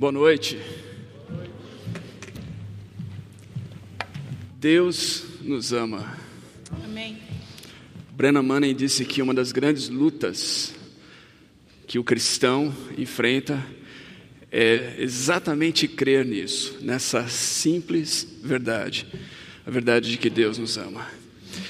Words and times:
Boa 0.00 0.12
noite. 0.12 0.58
Deus 4.58 5.24
nos 5.42 5.74
ama. 5.74 6.16
Amém. 6.82 7.18
Brennan 8.10 8.42
Manning 8.42 8.74
disse 8.74 9.04
que 9.04 9.20
uma 9.20 9.34
das 9.34 9.52
grandes 9.52 9.90
lutas 9.90 10.74
que 11.86 11.98
o 11.98 12.02
cristão 12.02 12.74
enfrenta 12.96 13.62
é 14.50 14.94
exatamente 14.96 15.86
crer 15.86 16.24
nisso, 16.24 16.78
nessa 16.80 17.28
simples 17.28 18.26
verdade, 18.42 19.06
a 19.66 19.70
verdade 19.70 20.10
de 20.10 20.16
que 20.16 20.30
Deus 20.30 20.56
nos 20.56 20.78
ama. 20.78 21.06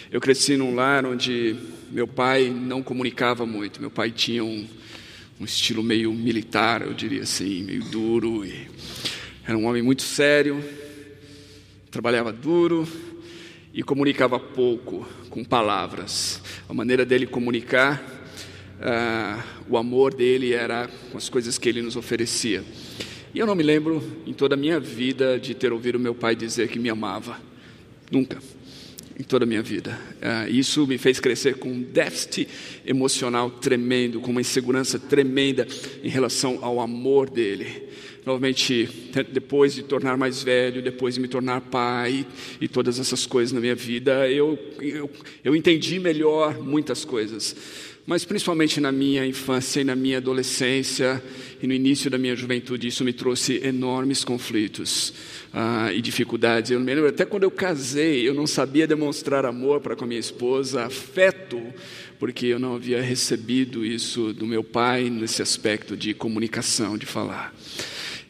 Eu 0.09 0.21
cresci 0.21 0.57
num 0.57 0.73
lar 0.73 1.05
onde 1.05 1.57
meu 1.91 2.07
pai 2.07 2.49
não 2.49 2.81
comunicava 2.81 3.45
muito, 3.45 3.81
meu 3.81 3.91
pai 3.91 4.13
tinha 4.13 4.45
um, 4.45 4.69
um 5.41 5.45
estilo 5.45 5.83
meio 5.83 6.13
militar, 6.13 6.83
eu 6.83 6.93
diria 6.93 7.23
assim, 7.23 7.63
meio 7.63 7.83
duro, 7.85 8.45
e 8.45 8.69
era 9.47 9.57
um 9.57 9.65
homem 9.65 9.81
muito 9.81 10.03
sério, 10.03 10.63
trabalhava 11.91 12.31
duro 12.31 12.87
e 13.73 13.83
comunicava 13.83 14.39
pouco 14.39 15.09
com 15.31 15.43
palavras. 15.43 16.43
A 16.69 16.75
maneira 16.75 17.07
dele 17.07 17.27
comunicar, 17.27 18.03
uh, 18.81 19.43
o 19.67 19.79
amor 19.79 20.13
dele 20.13 20.53
era 20.53 20.91
com 21.11 21.17
as 21.17 21.31
coisas 21.31 21.57
que 21.57 21.71
ele 21.71 21.81
nos 21.81 21.97
oferecia. 21.97 22.63
E 23.33 23.39
eu 23.39 23.47
não 23.47 23.55
me 23.55 23.63
lembro 23.63 24.03
em 24.27 24.35
toda 24.35 24.57
a 24.57 24.59
minha 24.59 24.79
vida 24.79 25.41
de 25.41 25.55
ter 25.55 25.73
ouvido 25.73 25.99
meu 25.99 26.15
pai 26.15 26.37
dizer 26.37 26.69
que 26.69 26.79
me 26.79 26.91
amava. 26.91 27.41
Nunca. 28.11 28.43
Em 29.21 29.23
toda 29.23 29.45
a 29.45 29.47
minha 29.47 29.61
vida. 29.61 30.01
Uh, 30.17 30.51
isso 30.51 30.87
me 30.87 30.97
fez 30.97 31.21
crescer 31.21 31.57
com 31.57 31.69
um 31.69 31.83
déficit 31.83 32.49
emocional 32.87 33.51
tremendo, 33.51 34.19
com 34.19 34.31
uma 34.31 34.41
insegurança 34.41 34.99
tremenda 34.99 35.69
em 36.03 36.09
relação 36.09 36.59
ao 36.63 36.81
amor 36.81 37.29
dele 37.29 37.91
novamente, 38.25 38.89
depois 39.31 39.75
de 39.75 39.83
tornar 39.83 40.17
mais 40.17 40.43
velho, 40.43 40.81
depois 40.81 41.17
de 41.17 41.21
me 41.21 41.29
tornar 41.29 41.61
pai 41.61 42.27
e 42.61 42.69
todas 42.69 42.99
essas 42.99 43.27
coisas 43.27 43.53
na 43.53 43.61
minha 43.61 43.75
vida, 43.75 44.29
eu, 44.31 44.59
eu, 44.81 45.11
eu 45.43 45.57
entendi 45.57 45.99
melhor 45.99 46.59
muitas 46.59 47.05
coisas. 47.05 47.55
Mas 48.11 48.25
principalmente 48.25 48.81
na 48.81 48.91
minha 48.91 49.25
infância 49.25 49.81
e 49.81 49.85
na 49.85 49.95
minha 49.95 50.17
adolescência 50.17 51.23
e 51.63 51.67
no 51.69 51.73
início 51.73 52.11
da 52.11 52.19
minha 52.19 52.35
juventude, 52.35 52.89
isso 52.89 53.05
me 53.05 53.13
trouxe 53.13 53.61
enormes 53.63 54.25
conflitos 54.25 55.15
ah, 55.53 55.93
e 55.93 56.03
dificuldades. 56.03 56.73
Eu 56.73 56.81
me 56.81 56.93
lembro, 56.93 57.09
até 57.09 57.25
quando 57.25 57.45
eu 57.45 57.53
casei, 57.53 58.29
eu 58.29 58.35
não 58.35 58.49
sabia 58.49 58.85
demonstrar 58.85 59.47
amor 59.47 59.81
para 59.81 59.95
com 59.95 60.03
a 60.03 60.09
minha 60.09 60.19
esposa, 60.19 60.87
afeto, 60.87 61.63
porque 62.19 62.47
eu 62.47 62.59
não 62.59 62.75
havia 62.75 63.01
recebido 63.01 63.87
isso 63.87 64.33
do 64.33 64.45
meu 64.45 64.65
pai 64.65 65.09
nesse 65.09 65.41
aspecto 65.41 65.97
de 65.97 66.13
comunicação, 66.13 66.99
de 66.99 67.07
falar. 67.07 67.55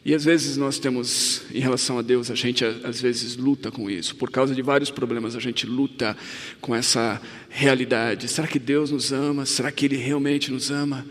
E 0.03 0.15
às 0.15 0.25
vezes 0.25 0.57
nós 0.57 0.79
temos, 0.79 1.43
em 1.53 1.59
relação 1.59 1.99
a 1.99 2.01
Deus, 2.01 2.31
a 2.31 2.35
gente 2.35 2.65
às 2.65 2.99
vezes 2.99 3.35
luta 3.35 3.69
com 3.69 3.87
isso. 3.87 4.15
Por 4.15 4.31
causa 4.31 4.55
de 4.55 4.61
vários 4.61 4.89
problemas, 4.89 5.35
a 5.35 5.39
gente 5.39 5.67
luta 5.67 6.17
com 6.59 6.73
essa 6.73 7.21
realidade. 7.49 8.27
Será 8.27 8.47
que 8.47 8.57
Deus 8.57 8.89
nos 8.89 9.13
ama? 9.13 9.45
Será 9.45 9.71
que 9.71 9.85
Ele 9.85 9.97
realmente 9.97 10.51
nos 10.51 10.71
ama? 10.71 11.05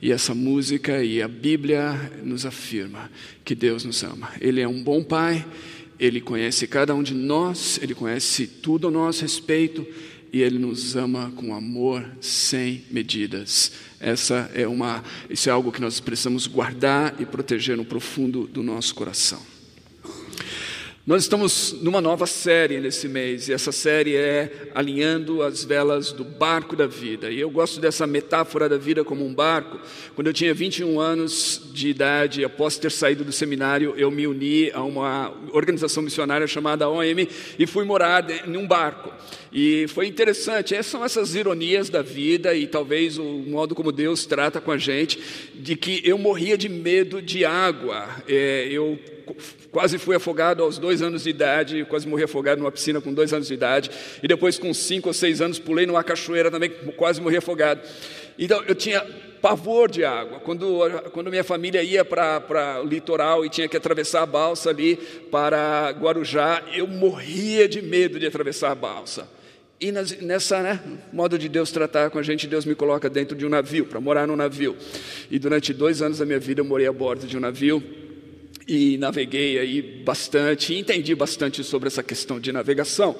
E 0.00 0.12
essa 0.12 0.32
música 0.32 1.02
e 1.02 1.20
a 1.20 1.26
Bíblia 1.26 2.12
nos 2.22 2.46
afirma 2.46 3.10
que 3.44 3.54
Deus 3.54 3.84
nos 3.84 4.04
ama. 4.04 4.30
Ele 4.40 4.60
é 4.60 4.68
um 4.68 4.80
bom 4.80 5.02
Pai, 5.02 5.44
Ele 5.98 6.20
conhece 6.20 6.68
cada 6.68 6.94
um 6.94 7.02
de 7.02 7.14
nós, 7.14 7.80
Ele 7.82 7.96
conhece 7.96 8.46
tudo 8.46 8.86
a 8.86 8.90
nosso 8.92 9.22
respeito 9.22 9.84
e 10.32 10.40
Ele 10.40 10.58
nos 10.58 10.94
ama 10.94 11.32
com 11.34 11.52
amor 11.52 12.08
sem 12.20 12.84
medidas. 12.92 13.72
Essa 14.00 14.50
é 14.54 14.66
uma, 14.66 15.02
isso 15.30 15.48
é 15.48 15.52
algo 15.52 15.72
que 15.72 15.80
nós 15.80 16.00
precisamos 16.00 16.46
guardar 16.46 17.14
e 17.18 17.24
proteger 17.24 17.76
no 17.76 17.84
profundo 17.84 18.46
do 18.46 18.62
nosso 18.62 18.94
coração. 18.94 19.55
Nós 21.06 21.22
estamos 21.22 21.72
numa 21.82 22.00
nova 22.00 22.26
série 22.26 22.80
nesse 22.80 23.06
mês, 23.06 23.48
e 23.48 23.52
essa 23.52 23.70
série 23.70 24.16
é 24.16 24.72
Alinhando 24.74 25.40
as 25.40 25.62
Velas 25.62 26.10
do 26.10 26.24
Barco 26.24 26.74
da 26.74 26.88
Vida. 26.88 27.30
E 27.30 27.38
eu 27.38 27.48
gosto 27.48 27.78
dessa 27.78 28.08
metáfora 28.08 28.68
da 28.68 28.76
vida 28.76 29.04
como 29.04 29.24
um 29.24 29.32
barco. 29.32 29.78
Quando 30.16 30.26
eu 30.26 30.32
tinha 30.32 30.52
21 30.52 30.98
anos 30.98 31.62
de 31.72 31.90
idade, 31.90 32.44
após 32.44 32.76
ter 32.76 32.90
saído 32.90 33.22
do 33.22 33.30
seminário, 33.30 33.94
eu 33.96 34.10
me 34.10 34.26
uni 34.26 34.72
a 34.72 34.82
uma 34.82 35.32
organização 35.52 36.02
missionária 36.02 36.48
chamada 36.48 36.88
OM 36.88 37.28
e 37.56 37.66
fui 37.68 37.84
morar 37.84 38.26
em 38.44 38.56
um 38.56 38.66
barco. 38.66 39.12
E 39.52 39.86
foi 39.86 40.08
interessante, 40.08 40.82
são 40.82 41.04
essas 41.04 41.36
ironias 41.36 41.88
da 41.88 42.02
vida 42.02 42.52
e 42.52 42.66
talvez 42.66 43.16
o 43.16 43.22
modo 43.22 43.76
como 43.76 43.92
Deus 43.92 44.26
trata 44.26 44.60
com 44.60 44.72
a 44.72 44.76
gente, 44.76 45.20
de 45.54 45.76
que 45.76 46.02
eu 46.04 46.18
morria 46.18 46.58
de 46.58 46.68
medo 46.68 47.22
de 47.22 47.44
água. 47.44 48.08
É, 48.26 48.66
eu 48.68 48.98
quase 49.76 49.98
fui 49.98 50.16
afogado 50.16 50.62
aos 50.62 50.78
dois 50.78 51.02
anos 51.02 51.24
de 51.24 51.28
idade, 51.28 51.84
quase 51.84 52.08
morri 52.08 52.24
afogado 52.24 52.58
numa 52.58 52.72
piscina 52.72 52.98
com 52.98 53.12
dois 53.12 53.34
anos 53.34 53.46
de 53.46 53.52
idade, 53.52 53.90
e 54.22 54.26
depois 54.26 54.58
com 54.58 54.72
cinco 54.72 55.08
ou 55.08 55.12
seis 55.12 55.42
anos 55.42 55.58
pulei 55.58 55.84
numa 55.84 56.02
cachoeira 56.02 56.50
também, 56.50 56.70
quase 56.96 57.20
morri 57.20 57.36
afogado. 57.36 57.82
Então 58.38 58.64
eu 58.66 58.74
tinha 58.74 59.02
pavor 59.42 59.90
de 59.90 60.02
água. 60.02 60.40
Quando, 60.40 60.80
quando 61.12 61.28
minha 61.28 61.44
família 61.44 61.82
ia 61.82 62.06
para 62.06 62.80
o 62.82 62.86
litoral 62.86 63.44
e 63.44 63.50
tinha 63.50 63.68
que 63.68 63.76
atravessar 63.76 64.22
a 64.22 64.26
balsa 64.26 64.70
ali 64.70 64.96
para 65.30 65.90
Guarujá, 65.90 66.62
eu 66.74 66.86
morria 66.86 67.68
de 67.68 67.82
medo 67.82 68.18
de 68.18 68.26
atravessar 68.26 68.70
a 68.70 68.74
balsa. 68.74 69.28
E 69.78 69.92
nessa 69.92 70.62
né, 70.62 70.80
modo 71.12 71.38
de 71.38 71.50
Deus 71.50 71.70
tratar 71.70 72.08
com 72.08 72.18
a 72.18 72.22
gente, 72.22 72.46
Deus 72.46 72.64
me 72.64 72.74
coloca 72.74 73.10
dentro 73.10 73.36
de 73.36 73.44
um 73.44 73.50
navio, 73.50 73.84
para 73.84 74.00
morar 74.00 74.26
no 74.26 74.36
navio. 74.36 74.74
E 75.30 75.38
durante 75.38 75.74
dois 75.74 76.00
anos 76.00 76.16
da 76.16 76.24
minha 76.24 76.38
vida 76.38 76.62
eu 76.62 76.64
morei 76.64 76.86
a 76.86 76.92
bordo 76.94 77.26
de 77.26 77.36
um 77.36 77.40
navio 77.40 78.05
e 78.68 78.98
naveguei 78.98 79.58
aí 79.58 79.80
bastante, 79.80 80.74
entendi 80.74 81.14
bastante 81.14 81.62
sobre 81.62 81.86
essa 81.86 82.02
questão 82.02 82.40
de 82.40 82.50
navegação. 82.50 83.16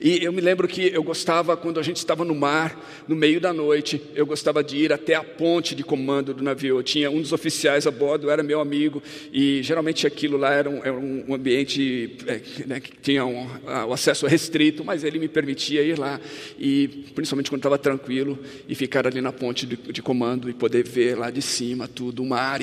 E 0.00 0.22
eu 0.22 0.32
me 0.32 0.40
lembro 0.40 0.66
que 0.66 0.90
eu 0.92 1.02
gostava, 1.02 1.56
quando 1.56 1.78
a 1.78 1.82
gente 1.82 1.98
estava 1.98 2.24
no 2.24 2.34
mar, 2.34 2.78
no 3.06 3.14
meio 3.14 3.40
da 3.40 3.52
noite, 3.52 4.00
eu 4.14 4.26
gostava 4.26 4.62
de 4.64 4.76
ir 4.76 4.92
até 4.92 5.14
a 5.14 5.22
ponte 5.22 5.74
de 5.74 5.82
comando 5.82 6.32
do 6.32 6.42
navio. 6.42 6.78
Eu 6.78 6.82
tinha 6.82 7.10
um 7.10 7.20
dos 7.20 7.32
oficiais 7.32 7.86
a 7.86 7.90
bordo, 7.90 8.30
era 8.30 8.42
meu 8.42 8.60
amigo, 8.60 9.02
e 9.32 9.62
geralmente 9.62 10.06
aquilo 10.06 10.38
lá 10.38 10.52
era 10.52 10.68
um, 10.68 10.78
era 10.78 10.94
um 10.94 11.34
ambiente 11.34 12.16
é, 12.26 12.40
né, 12.66 12.80
que 12.80 12.92
tinha 13.00 13.24
um, 13.24 13.46
o 13.88 13.92
acesso 13.92 14.26
restrito, 14.26 14.84
mas 14.84 15.04
ele 15.04 15.18
me 15.18 15.28
permitia 15.28 15.82
ir 15.82 15.98
lá, 15.98 16.20
e 16.58 16.88
principalmente 17.14 17.50
quando 17.50 17.60
estava 17.60 17.78
tranquilo, 17.78 18.38
e 18.68 18.74
ficar 18.74 19.06
ali 19.06 19.20
na 19.20 19.32
ponte 19.32 19.66
de, 19.66 19.76
de, 19.76 20.02
comando 20.02 20.48
e 20.48 20.54
poder 20.54 20.84
ver 20.86 21.16
lá 21.16 21.30
de 21.30 21.42
cima 21.42 21.88
tudo, 21.88 22.22
o 22.22 22.26
mar. 22.26 22.60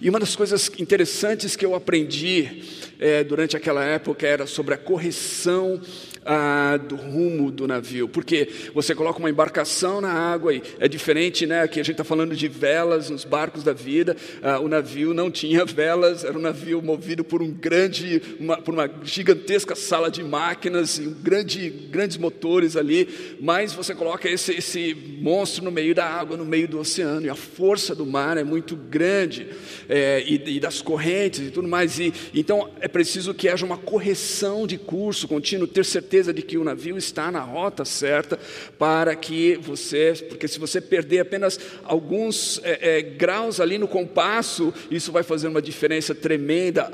E 0.00 0.08
uma 0.08 0.18
das 0.18 0.34
coisas 0.34 0.70
interessantes 0.78 1.54
que 1.54 1.64
eu 1.64 1.75
aprendi 1.76 2.62
é, 2.98 3.22
durante 3.22 3.56
aquela 3.56 3.84
época 3.84 4.26
era 4.26 4.46
sobre 4.46 4.74
a 4.74 4.78
correção 4.78 5.80
ah, 6.26 6.76
do 6.76 6.96
rumo 6.96 7.50
do 7.52 7.66
navio, 7.68 8.08
porque 8.08 8.48
você 8.74 8.94
coloca 8.94 9.18
uma 9.20 9.30
embarcação 9.30 10.00
na 10.00 10.12
água 10.12 10.52
e 10.52 10.62
é 10.80 10.88
diferente, 10.88 11.46
né? 11.46 11.62
Aqui 11.62 11.78
a 11.78 11.82
gente 11.84 11.92
está 11.92 12.04
falando 12.04 12.34
de 12.34 12.48
velas 12.48 13.08
nos 13.08 13.24
barcos 13.24 13.62
da 13.62 13.72
vida. 13.72 14.16
Ah, 14.42 14.58
o 14.58 14.66
navio 14.66 15.14
não 15.14 15.30
tinha 15.30 15.64
velas, 15.66 16.24
era 16.24 16.36
um 16.36 16.42
navio 16.42 16.82
movido 16.82 17.22
por 17.22 17.40
um 17.40 17.50
grande, 17.50 18.20
uma, 18.40 18.56
por 18.56 18.74
uma 18.74 18.90
gigantesca 19.04 19.76
sala 19.76 20.10
de 20.10 20.24
máquinas 20.24 20.98
e 20.98 21.02
um 21.02 21.14
grande, 21.14 21.70
grandes 21.70 22.16
motores 22.16 22.76
ali. 22.76 23.08
Mas 23.40 23.72
você 23.72 23.94
coloca 23.94 24.28
esse, 24.28 24.52
esse 24.52 24.94
monstro 25.20 25.64
no 25.64 25.70
meio 25.70 25.94
da 25.94 26.04
água, 26.04 26.36
no 26.36 26.44
meio 26.44 26.66
do 26.66 26.80
oceano 26.80 27.26
e 27.26 27.30
a 27.30 27.36
força 27.36 27.94
do 27.94 28.04
mar 28.04 28.36
é 28.36 28.44
muito 28.44 28.74
grande 28.74 29.46
é, 29.88 30.24
e, 30.26 30.56
e 30.56 30.60
das 30.60 30.82
correntes 30.82 31.40
e 31.40 31.50
tudo 31.50 31.68
mais. 31.68 32.00
E 32.00 32.12
então 32.34 32.68
é 32.80 32.88
preciso 32.88 33.32
que 33.32 33.48
haja 33.48 33.64
uma 33.64 33.76
correção 33.76 34.66
de 34.66 34.76
curso 34.76 35.28
contínuo, 35.28 35.66
ter 35.68 35.84
certeza 35.84 36.15
certeza 36.16 36.32
de 36.32 36.42
que 36.42 36.56
o 36.56 36.64
navio 36.64 36.96
está 36.96 37.30
na 37.30 37.40
rota 37.40 37.84
certa 37.84 38.38
para 38.78 39.14
que 39.14 39.56
você, 39.56 40.14
porque 40.28 40.48
se 40.48 40.58
você 40.58 40.80
perder 40.80 41.20
apenas 41.20 41.58
alguns 41.84 42.60
é, 42.64 42.98
é, 42.98 43.02
graus 43.02 43.60
ali 43.60 43.76
no 43.76 43.86
compasso, 43.86 44.72
isso 44.90 45.12
vai 45.12 45.22
fazer 45.22 45.48
uma 45.48 45.60
diferença 45.60 46.14
tremenda 46.14 46.90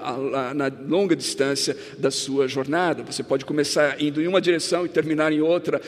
na 0.55 0.71
longa 0.89 1.15
distância 1.15 1.77
da 1.99 2.11
sua 2.11 2.49
jornada. 2.49 3.05
Você 3.05 3.23
pode 3.23 3.45
começar 3.45 4.01
indo 4.03 4.21
em 4.21 4.27
uma 4.27 4.41
direção 4.41 4.85
e 4.85 4.89
terminar 4.89 5.33
em 5.33 5.41
outra 5.41 5.81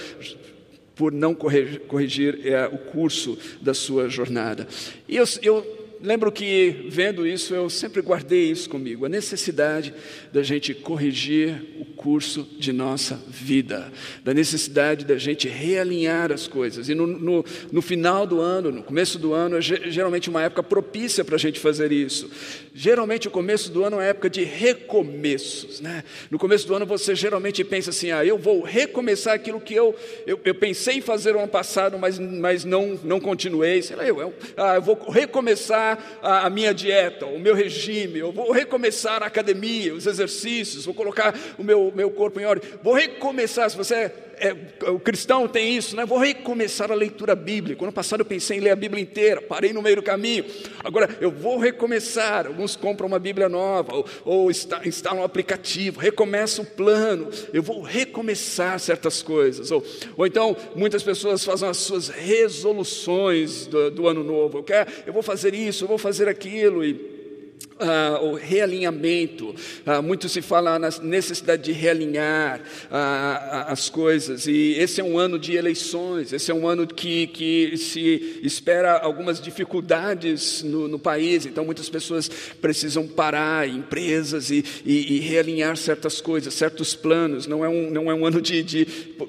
por 0.94 1.10
não 1.10 1.34
corrigir, 1.34 1.80
corrigir 1.80 2.46
é, 2.46 2.66
o 2.66 2.78
curso 2.78 3.36
da 3.60 3.74
sua 3.74 4.08
jornada. 4.08 4.68
E 5.08 5.16
eu, 5.16 5.24
eu 5.42 5.83
lembro 6.04 6.30
que, 6.30 6.86
vendo 6.88 7.26
isso, 7.26 7.54
eu 7.54 7.70
sempre 7.70 8.02
guardei 8.02 8.50
isso 8.50 8.68
comigo, 8.68 9.06
a 9.06 9.08
necessidade 9.08 9.94
da 10.32 10.42
gente 10.42 10.74
corrigir 10.74 11.62
o 11.80 11.84
curso 11.84 12.46
de 12.58 12.72
nossa 12.72 13.18
vida, 13.26 13.90
da 14.22 14.34
necessidade 14.34 15.04
da 15.04 15.16
gente 15.16 15.48
realinhar 15.48 16.30
as 16.30 16.46
coisas. 16.46 16.88
E 16.88 16.94
no, 16.94 17.06
no, 17.06 17.44
no 17.72 17.82
final 17.82 18.26
do 18.26 18.40
ano, 18.40 18.70
no 18.70 18.82
começo 18.82 19.18
do 19.18 19.32
ano, 19.32 19.56
é 19.56 19.60
geralmente 19.62 20.28
uma 20.28 20.42
época 20.42 20.62
propícia 20.62 21.24
para 21.24 21.36
a 21.36 21.38
gente 21.38 21.58
fazer 21.58 21.90
isso. 21.90 22.30
Geralmente, 22.74 23.28
o 23.28 23.30
começo 23.30 23.70
do 23.70 23.84
ano 23.84 23.96
é 23.96 23.98
uma 24.00 24.04
época 24.04 24.28
de 24.28 24.44
recomeços. 24.44 25.80
Né? 25.80 26.04
No 26.30 26.38
começo 26.38 26.66
do 26.66 26.74
ano, 26.74 26.84
você 26.84 27.14
geralmente 27.14 27.62
pensa 27.64 27.90
assim: 27.90 28.10
ah, 28.10 28.24
eu 28.24 28.36
vou 28.36 28.62
recomeçar 28.62 29.34
aquilo 29.34 29.60
que 29.60 29.74
eu, 29.74 29.94
eu, 30.26 30.38
eu 30.44 30.54
pensei 30.54 30.96
em 30.96 31.00
fazer 31.00 31.32
no 31.32 31.38
ano 31.38 31.48
passado, 31.48 31.98
mas, 31.98 32.18
mas 32.18 32.64
não, 32.64 32.98
não 33.02 33.20
continuei. 33.20 33.80
Sei 33.80 33.96
lá, 33.96 34.04
eu, 34.04 34.20
eu, 34.20 34.34
ah, 34.56 34.74
eu 34.74 34.82
vou 34.82 34.98
recomeçar 35.08 35.93
a, 36.22 36.46
a 36.46 36.50
minha 36.50 36.72
dieta, 36.72 37.26
o 37.26 37.38
meu 37.38 37.54
regime, 37.54 38.18
eu 38.18 38.32
vou 38.32 38.52
recomeçar 38.52 39.22
a 39.22 39.26
academia, 39.26 39.94
os 39.94 40.06
exercícios, 40.06 40.84
vou 40.84 40.94
colocar 40.94 41.34
o 41.58 41.64
meu, 41.64 41.92
meu 41.94 42.10
corpo 42.10 42.40
em 42.40 42.44
ordem, 42.44 42.68
vou 42.82 42.94
recomeçar. 42.94 43.68
Se 43.70 43.76
você 43.76 44.12
é, 44.38 44.90
o 44.90 44.98
cristão 44.98 45.46
tem 45.48 45.76
isso, 45.76 45.96
né? 45.96 46.04
Vou 46.04 46.18
recomeçar 46.18 46.90
a 46.90 46.94
leitura 46.94 47.34
bíblica. 47.34 47.84
Ano 47.84 47.92
passado 47.92 48.20
eu 48.20 48.24
pensei 48.24 48.58
em 48.58 48.60
ler 48.60 48.70
a 48.70 48.76
Bíblia 48.76 49.02
inteira, 49.02 49.40
parei 49.40 49.72
no 49.72 49.82
meio 49.82 49.96
do 49.96 50.02
caminho. 50.02 50.44
Agora 50.82 51.08
eu 51.20 51.30
vou 51.30 51.58
recomeçar. 51.58 52.46
Alguns 52.46 52.76
compram 52.76 53.06
uma 53.06 53.18
Bíblia 53.18 53.48
nova, 53.48 53.94
ou, 53.94 54.06
ou 54.24 54.50
instalam 54.50 55.20
um 55.20 55.24
aplicativo, 55.24 56.00
recomeça 56.00 56.62
o 56.62 56.66
plano. 56.66 57.28
Eu 57.52 57.62
vou 57.62 57.82
recomeçar 57.82 58.78
certas 58.80 59.22
coisas. 59.22 59.70
Ou, 59.70 59.84
ou 60.16 60.26
então, 60.26 60.56
muitas 60.74 61.02
pessoas 61.02 61.44
fazem 61.44 61.68
as 61.68 61.76
suas 61.78 62.08
resoluções 62.08 63.66
do, 63.66 63.90
do 63.90 64.08
ano 64.08 64.24
novo. 64.24 64.58
Eu, 64.58 64.62
quero, 64.62 64.90
eu 65.06 65.12
vou 65.12 65.22
fazer 65.22 65.54
isso, 65.54 65.84
eu 65.84 65.88
vou 65.88 65.98
fazer 65.98 66.28
aquilo. 66.28 66.84
E 66.84 67.13
ah, 67.78 68.20
o 68.22 68.34
realinhamento, 68.34 69.54
ah, 69.84 70.00
muito 70.00 70.28
se 70.28 70.40
fala 70.40 70.78
na 70.78 70.90
necessidade 71.02 71.62
de 71.62 71.72
realinhar 71.72 72.60
ah, 72.90 73.66
as 73.68 73.88
coisas, 73.88 74.46
e 74.46 74.72
esse 74.78 75.00
é 75.00 75.04
um 75.04 75.18
ano 75.18 75.38
de 75.38 75.56
eleições, 75.56 76.32
esse 76.32 76.50
é 76.50 76.54
um 76.54 76.66
ano 76.68 76.86
que, 76.86 77.26
que 77.28 77.76
se 77.76 78.40
espera 78.42 78.98
algumas 78.98 79.40
dificuldades 79.40 80.62
no, 80.62 80.88
no 80.88 80.98
país, 80.98 81.46
então 81.46 81.64
muitas 81.64 81.88
pessoas 81.88 82.30
precisam 82.60 83.06
parar, 83.06 83.68
empresas, 83.68 84.50
e, 84.50 84.64
e, 84.84 85.16
e, 85.16 85.20
realinhar 85.20 85.76
certas 85.76 86.20
coisas, 86.20 86.54
certos 86.54 86.94
planos. 86.94 87.46
Não 87.46 87.64
é 87.64 87.68
um, 87.68 87.90
não 87.90 88.10
é 88.10 88.14
um 88.14 88.26
ano 88.26 88.40
de, 88.40 88.62
de 88.62 88.84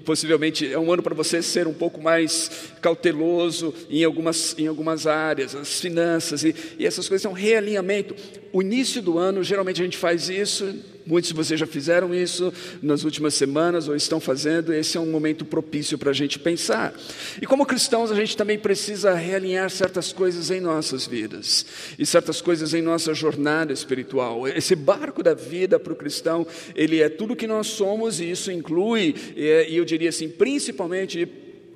possivelmente, 0.05 0.71
é 0.71 0.79
um 0.79 0.91
ano 0.91 1.03
para 1.03 1.13
você 1.13 1.41
ser 1.41 1.67
um 1.67 1.73
pouco 1.73 2.01
mais 2.01 2.49
cauteloso 2.81 3.73
em 3.89 4.03
algumas, 4.03 4.55
em 4.57 4.67
algumas 4.67 5.07
áreas, 5.07 5.55
as 5.55 5.79
finanças, 5.79 6.43
e, 6.43 6.55
e 6.77 6.85
essas 6.85 7.07
coisas 7.07 7.21
são 7.21 7.33
realinhamento. 7.33 8.15
O 8.55 8.61
início 8.61 9.01
do 9.01 9.17
ano, 9.17 9.43
geralmente 9.43 9.81
a 9.81 9.83
gente 9.83 9.97
faz 9.97 10.29
isso, 10.29 10.73
muitos 11.05 11.27
de 11.27 11.35
vocês 11.35 11.59
já 11.59 11.67
fizeram 11.67 12.15
isso 12.15 12.53
nas 12.81 13.03
últimas 13.03 13.33
semanas 13.33 13.89
ou 13.89 13.95
estão 13.97 14.17
fazendo, 14.17 14.73
esse 14.73 14.95
é 14.95 14.99
um 15.01 15.11
momento 15.11 15.43
propício 15.43 15.97
para 15.97 16.11
a 16.11 16.13
gente 16.13 16.39
pensar. 16.39 16.93
E 17.41 17.45
como 17.45 17.65
cristãos, 17.65 18.13
a 18.13 18.15
gente 18.15 18.37
também 18.37 18.57
precisa 18.57 19.13
realinhar 19.13 19.69
certas 19.69 20.13
coisas 20.13 20.51
em 20.51 20.61
nossas 20.61 21.05
vidas 21.05 21.65
e 21.99 22.05
certas 22.05 22.39
coisas 22.39 22.73
em 22.73 22.81
nossa 22.81 23.13
jornada 23.13 23.73
espiritual. 23.73 24.47
Esse 24.47 24.73
barco 24.73 25.21
da 25.21 25.33
vida 25.33 25.77
para 25.77 25.91
o 25.91 25.95
cristão, 25.97 26.47
ele 26.73 27.01
é 27.01 27.09
tudo 27.09 27.35
que 27.35 27.47
nós 27.47 27.67
somos 27.67 28.21
e 28.21 28.31
isso 28.31 28.49
inclui, 28.49 29.15
e 29.35 29.75
eu 29.75 29.83
diria 29.83 30.07
assim, 30.07 30.29
principalmente 30.29 31.27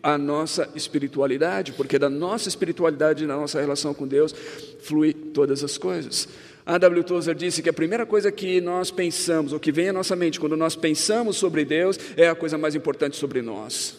a 0.01 0.17
nossa 0.17 0.69
espiritualidade, 0.73 1.73
porque 1.73 1.99
da 1.99 2.09
nossa 2.09 2.47
espiritualidade 2.47 3.27
da 3.27 3.35
nossa 3.35 3.59
relação 3.59 3.93
com 3.93 4.07
Deus 4.07 4.33
flui 4.79 5.13
todas 5.13 5.61
as 5.61 5.77
coisas. 5.77 6.25
A 6.69 6.77
W. 6.77 7.03
Tozer 7.03 7.33
disse 7.33 7.63
que 7.63 7.69
a 7.69 7.73
primeira 7.73 8.05
coisa 8.05 8.31
que 8.31 8.61
nós 8.61 8.91
pensamos, 8.91 9.53
ou 9.53 9.59
que 9.59 9.71
vem 9.71 9.89
à 9.89 9.93
nossa 9.93 10.15
mente 10.15 10.39
quando 10.39 10.55
nós 10.55 10.75
pensamos 10.75 11.35
sobre 11.35 11.65
Deus, 11.65 11.97
é 12.15 12.29
a 12.29 12.35
coisa 12.35 12.59
mais 12.59 12.75
importante 12.75 13.17
sobre 13.17 13.41
nós. 13.41 13.98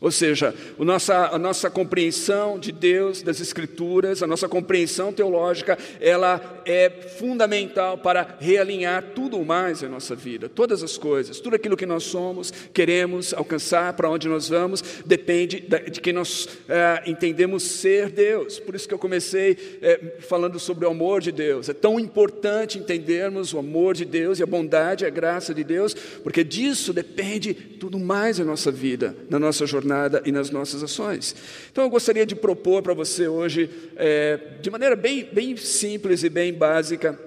Ou 0.00 0.10
seja, 0.10 0.54
a 0.78 0.84
nossa, 0.84 1.26
a 1.26 1.38
nossa 1.38 1.68
compreensão 1.68 2.58
de 2.58 2.72
Deus, 2.72 3.20
das 3.20 3.38
Escrituras, 3.38 4.22
a 4.22 4.26
nossa 4.26 4.48
compreensão 4.48 5.12
teológica, 5.12 5.76
ela 6.00 6.62
é 6.64 6.88
fundamental 7.18 7.98
para 7.98 8.36
realinhar 8.40 9.12
tudo 9.14 9.44
mais 9.44 9.82
em 9.82 9.88
nossa 9.88 10.16
vida, 10.16 10.48
todas 10.48 10.82
as 10.82 10.96
coisas, 10.96 11.38
tudo 11.38 11.56
aquilo 11.56 11.76
que 11.76 11.84
nós 11.84 12.04
somos, 12.04 12.50
queremos 12.72 13.34
alcançar, 13.34 13.92
para 13.92 14.08
onde 14.08 14.26
nós 14.26 14.48
vamos, 14.48 14.82
depende 15.04 15.62
de 15.90 16.00
que 16.00 16.14
nós 16.14 16.48
é, 16.66 17.02
entendemos 17.04 17.62
ser 17.62 18.08
Deus. 18.08 18.58
Por 18.58 18.74
isso 18.74 18.88
que 18.88 18.94
eu 18.94 18.98
comecei 18.98 19.78
é, 19.82 20.16
falando 20.20 20.58
sobre 20.58 20.86
o 20.86 20.90
amor 20.90 21.20
de 21.20 21.30
Deus. 21.30 21.68
É 21.68 21.74
tão 21.74 22.00
importante 22.00 22.78
entendermos 22.78 23.52
o 23.52 23.58
amor 23.58 23.94
de 23.94 24.06
Deus 24.06 24.38
e 24.38 24.42
a 24.42 24.46
bondade, 24.46 25.04
a 25.04 25.10
graça 25.10 25.52
de 25.52 25.62
Deus, 25.62 25.92
porque 26.22 26.42
disso 26.42 26.90
depende 26.90 27.52
tudo 27.52 27.98
mais 27.98 28.38
em 28.38 28.44
nossa 28.44 28.70
vida, 28.70 29.14
na 29.28 29.38
nossa 29.38 29.66
jornada 29.66 29.89
jornada 29.90 30.22
e 30.24 30.30
nas 30.30 30.50
nossas 30.50 30.82
ações. 30.82 31.34
Então 31.70 31.84
eu 31.84 31.90
gostaria 31.90 32.24
de 32.24 32.36
propor 32.36 32.82
para 32.82 32.94
você 32.94 33.26
hoje, 33.26 33.68
é, 33.96 34.38
de 34.60 34.70
maneira 34.70 34.94
bem, 34.94 35.28
bem 35.30 35.56
simples 35.56 36.22
e 36.22 36.28
bem 36.28 36.52
básica, 36.52 37.18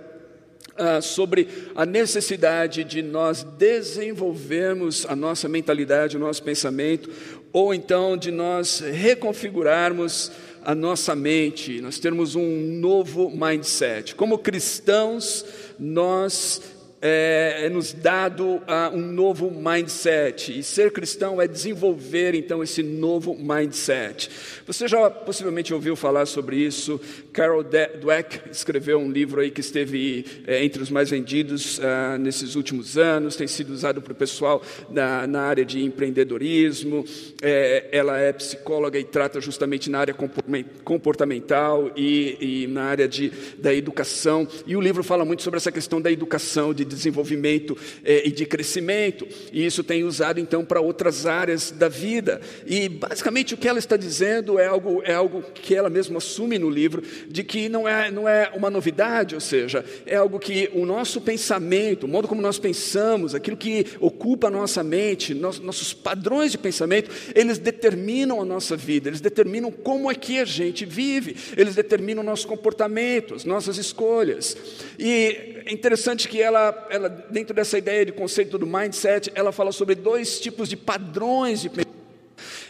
ah, 0.76 1.02
sobre 1.02 1.48
a 1.76 1.86
necessidade 1.86 2.84
de 2.84 3.04
nós 3.04 3.44
desenvolvermos 3.44 5.06
a 5.08 5.16
nossa 5.16 5.48
mentalidade, 5.48 6.18
o 6.18 6.20
nosso 6.20 6.42
pensamento, 6.42 7.12
ou 7.52 7.74
então 7.74 8.18
de 8.18 8.32
nós 8.32 8.80
reconfigurarmos 8.80 10.32
a 10.66 10.74
nossa 10.74 11.14
mente, 11.14 11.80
nós 11.82 12.00
termos 12.00 12.36
um 12.36 12.80
novo 12.80 13.30
mindset. 13.30 14.16
Como 14.16 14.40
cristãos, 14.40 15.46
nós 15.78 16.62
é, 17.06 17.66
é 17.66 17.70
nos 17.70 17.92
dado 17.92 18.62
um 18.94 19.02
novo 19.02 19.52
mindset. 19.52 20.58
E 20.58 20.64
ser 20.64 20.92
cristão 20.92 21.42
é 21.42 21.48
desenvolver 21.48 22.34
então 22.34 22.64
esse 22.64 22.82
novo 22.82 23.36
mindset. 23.38 24.30
Você 24.66 24.88
já 24.88 25.10
possivelmente 25.10 25.74
ouviu 25.74 25.98
falar 25.98 26.26
sobre 26.26 26.56
isso. 26.56 27.00
Carol 27.34 27.64
Dweck 27.64 28.50
escreveu 28.50 29.00
um 29.00 29.12
livro 29.12 29.42
aí 29.42 29.52
que 29.52 29.60
esteve 29.60 30.26
é, 30.48 30.64
entre 30.64 30.82
os 30.82 30.90
mais 30.90 31.10
vendidos 31.10 31.80
uh, 31.80 32.18
nesses 32.20 32.56
últimos 32.56 32.98
anos, 32.98 33.36
tem 33.36 33.48
sido 33.48 33.74
usado 33.74 34.02
para 34.02 34.14
o 34.14 34.16
pessoal 34.16 34.62
na, 34.90 35.28
na, 35.28 35.42
área 35.42 35.66
de 35.66 35.84
empreendedorismo. 35.84 37.04
É, 37.42 37.90
ela 37.92 38.18
é 38.18 38.32
psicóloga 38.32 38.98
e 38.98 39.04
trata 39.04 39.42
justamente 39.42 39.90
na 39.90 40.00
área 40.00 40.16
comportamental 40.84 41.92
e, 41.98 42.38
e 42.64 42.68
na 42.68 42.84
área 42.84 43.08
de, 43.08 43.32
da 43.58 43.74
educação. 43.74 44.48
E 44.66 44.76
o 44.76 44.82
livro 44.82 45.04
fala 45.04 45.26
muito 45.26 45.44
sobre 45.44 45.58
essa 45.58 45.72
questão 45.72 46.00
da 46.00 46.12
educação, 46.12 46.74
de 46.74 46.86
desenvolvimento 46.94 47.78
é, 48.04 48.28
e 48.28 48.32
de 48.32 48.46
crescimento. 48.46 49.28
E 49.52 49.66
isso 49.66 49.84
tem 49.84 50.04
usado 50.04 50.40
então 50.40 50.64
para 50.64 50.82
outras 50.82 51.26
áreas 51.26 51.72
da 51.72 51.90
vida. 51.90 52.42
E 52.66 52.90
basicamente 52.90 53.54
o 53.54 53.58
que 53.58 53.68
ela 53.68 53.80
está 53.80 53.98
dizendo 53.98 54.60
é 54.60 54.66
algo, 54.66 55.02
é 55.06 55.14
algo 55.14 55.44
que 55.54 55.76
ela 55.76 55.90
mesma 55.90 56.18
assume 56.18 56.58
no 56.58 56.70
livro, 56.70 57.04
de 57.28 57.44
que 57.44 57.70
não 57.70 57.88
é, 57.88 58.12
não 58.12 58.28
é 58.28 58.52
uma 58.56 58.70
novidade, 58.70 59.36
ou 59.36 59.42
seja, 59.42 59.84
é 60.06 60.16
algo 60.16 60.40
que 60.40 60.70
o 60.74 60.86
nosso 60.86 61.22
pensamento, 61.22 62.06
o 62.06 62.08
modo 62.08 62.28
como 62.28 62.42
nós 62.42 62.60
pensamos, 62.60 63.36
aquilo 63.36 63.58
que 63.58 63.86
ocupa 64.00 64.48
a 64.48 64.52
nossa 64.52 64.84
mente, 64.84 65.34
nossos 65.34 65.94
padrões 65.94 66.52
de 66.52 66.58
pensamento, 66.58 67.10
eles 67.36 67.58
determinam 67.58 68.42
a 68.42 68.46
nossa 68.46 68.76
vida, 68.76 69.10
eles 69.10 69.22
determinam 69.22 69.72
como 69.72 70.10
é 70.10 70.16
que 70.16 70.40
a 70.40 70.46
gente 70.46 70.86
vive, 70.86 71.36
eles 71.58 71.76
determinam 71.76 72.24
o 72.24 72.26
nosso 72.26 72.48
comportamento, 72.48 73.34
as 73.34 73.46
nossas 73.46 73.78
escolhas. 73.78 74.58
E 74.98 75.53
é 75.66 75.74
interessante 75.74 76.28
que 76.28 76.42
ela, 76.42 76.88
ela, 76.90 77.10
dentro 77.10 77.54
dessa 77.54 77.78
ideia 77.78 78.06
de 78.06 78.12
conceito 78.12 78.58
do 78.58 78.66
mindset, 78.66 79.32
ela 79.36 79.52
fala 79.52 79.72
sobre 79.72 79.96
dois 79.96 80.40
tipos 80.40 80.70
de 80.70 80.78
padrões 80.78 81.62
de 81.62 81.70
pensamento. 81.70 81.94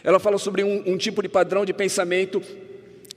Ela 0.02 0.18
fala 0.18 0.38
sobre 0.38 0.62
um, 0.62 0.82
um 0.86 0.98
tipo 0.98 1.22
de 1.22 1.28
padrão 1.28 1.64
de 1.64 1.72
pensamento 1.72 2.42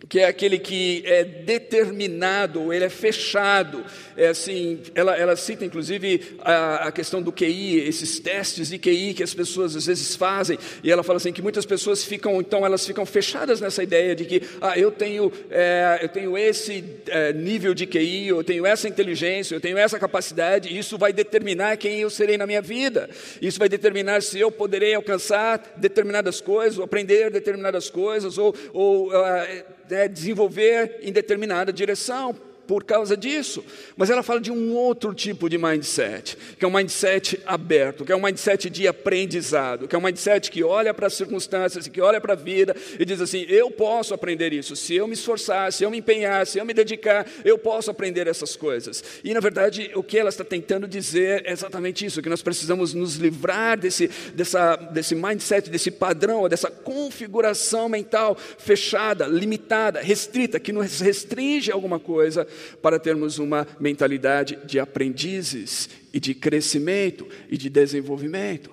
que 0.09 0.19
é 0.19 0.25
aquele 0.25 0.57
que 0.57 1.03
é 1.05 1.23
determinado, 1.23 2.71
ele 2.71 2.85
é 2.85 2.89
fechado. 2.89 3.83
É 4.15 4.29
assim, 4.29 4.79
ela, 4.95 5.15
ela 5.15 5.35
cita 5.35 5.65
inclusive 5.65 6.37
a, 6.39 6.87
a, 6.87 6.91
questão 6.91 7.21
do 7.21 7.31
QI, 7.31 7.79
esses 7.87 8.19
testes 8.19 8.69
de 8.69 8.79
QI 8.79 9.13
que 9.13 9.23
as 9.23 9.33
pessoas 9.33 9.75
às 9.75 9.85
vezes 9.85 10.15
fazem, 10.15 10.57
e 10.83 10.91
ela 10.91 11.03
fala 11.03 11.17
assim 11.17 11.31
que 11.31 11.41
muitas 11.41 11.65
pessoas 11.65 12.03
ficam, 12.03 12.39
então 12.39 12.65
elas 12.65 12.85
ficam 12.85 13.05
fechadas 13.05 13.61
nessa 13.61 13.83
ideia 13.83 14.15
de 14.15 14.25
que 14.25 14.41
ah, 14.61 14.77
eu 14.77 14.91
tenho, 14.91 15.31
é, 15.51 15.99
eu 16.01 16.09
tenho 16.09 16.37
esse 16.37 16.83
é, 17.07 17.33
nível 17.33 17.73
de 17.73 17.85
QI, 17.85 18.29
eu 18.29 18.43
tenho 18.43 18.65
essa 18.65 18.87
inteligência, 18.87 19.55
eu 19.55 19.61
tenho 19.61 19.77
essa 19.77 19.99
capacidade, 19.99 20.69
e 20.69 20.77
isso 20.77 20.97
vai 20.97 21.11
determinar 21.11 21.77
quem 21.77 21.99
eu 21.99 22.09
serei 22.09 22.37
na 22.37 22.47
minha 22.47 22.61
vida. 22.61 23.09
Isso 23.41 23.59
vai 23.59 23.69
determinar 23.69 24.23
se 24.23 24.39
eu 24.39 24.51
poderei 24.51 24.95
alcançar 24.95 25.75
determinadas 25.77 26.41
coisas, 26.41 26.77
ou 26.77 26.85
aprender 26.85 27.29
determinadas 27.29 27.89
coisas, 27.89 28.37
ou, 28.37 28.55
ou 28.73 29.11
ah, 29.11 29.47
né, 29.89 30.07
desenvolver 30.07 30.99
em 31.01 31.11
determinada 31.11 31.71
direção 31.71 32.35
por 32.67 32.83
causa 32.83 33.15
disso. 33.15 33.63
Mas 33.95 34.09
ela 34.09 34.21
fala 34.21 34.41
de 34.41 34.51
um 34.51 34.73
outro 34.73 35.13
tipo 35.13 35.49
de 35.49 35.57
mindset, 35.57 36.37
que 36.59 36.65
é 36.65 36.67
um 36.67 36.71
mindset 36.71 37.41
aberto, 37.45 38.03
que 38.05 38.11
é 38.11 38.15
um 38.15 38.21
mindset 38.21 38.69
de 38.69 38.87
aprendizado, 38.87 39.87
que 39.87 39.95
é 39.95 39.97
um 39.97 40.01
mindset 40.01 40.51
que 40.51 40.63
olha 40.63 40.93
para 40.93 41.07
as 41.07 41.13
circunstâncias, 41.13 41.87
que 41.87 42.01
olha 42.01 42.19
para 42.19 42.33
a 42.33 42.35
vida 42.35 42.75
e 42.99 43.05
diz 43.05 43.21
assim: 43.21 43.45
eu 43.47 43.71
posso 43.71 44.13
aprender 44.13 44.53
isso. 44.53 44.75
Se 44.75 44.95
eu 44.95 45.07
me 45.07 45.13
esforçar, 45.13 45.71
se 45.71 45.83
eu 45.83 45.89
me 45.89 45.97
empenhar, 45.97 46.45
se 46.45 46.59
eu 46.59 46.65
me 46.65 46.73
dedicar, 46.73 47.25
eu 47.45 47.57
posso 47.57 47.89
aprender 47.89 48.27
essas 48.27 48.55
coisas. 48.55 49.03
E 49.23 49.33
na 49.33 49.39
verdade, 49.39 49.91
o 49.95 50.03
que 50.03 50.17
ela 50.17 50.29
está 50.29 50.43
tentando 50.43 50.87
dizer 50.87 51.43
é 51.45 51.51
exatamente 51.51 52.05
isso: 52.05 52.21
que 52.21 52.29
nós 52.29 52.41
precisamos 52.41 52.93
nos 52.93 53.15
livrar 53.15 53.79
desse, 53.79 54.07
dessa, 54.33 54.75
desse 54.75 55.15
mindset, 55.15 55.69
desse 55.69 55.89
padrão, 55.89 56.49
dessa 56.49 56.69
configuração 56.69 57.87
mental 57.87 58.37
fechada, 58.57 59.25
limitada, 59.27 60.01
restrita, 60.01 60.59
que 60.59 60.73
nos 60.73 60.99
restringe 60.99 61.71
alguma 61.71 61.99
coisa 61.99 62.47
para 62.81 62.99
termos 62.99 63.39
uma 63.39 63.67
mentalidade 63.79 64.57
de 64.65 64.79
aprendizes 64.79 65.89
e 66.13 66.19
de 66.19 66.33
crescimento 66.33 67.27
e 67.49 67.57
de 67.57 67.69
desenvolvimento. 67.69 68.71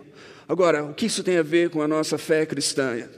Agora, 0.48 0.84
o 0.84 0.94
que 0.94 1.06
isso 1.06 1.22
tem 1.22 1.38
a 1.38 1.42
ver 1.42 1.70
com 1.70 1.82
a 1.82 1.88
nossa 1.88 2.18
fé 2.18 2.44
cristã? 2.44 3.08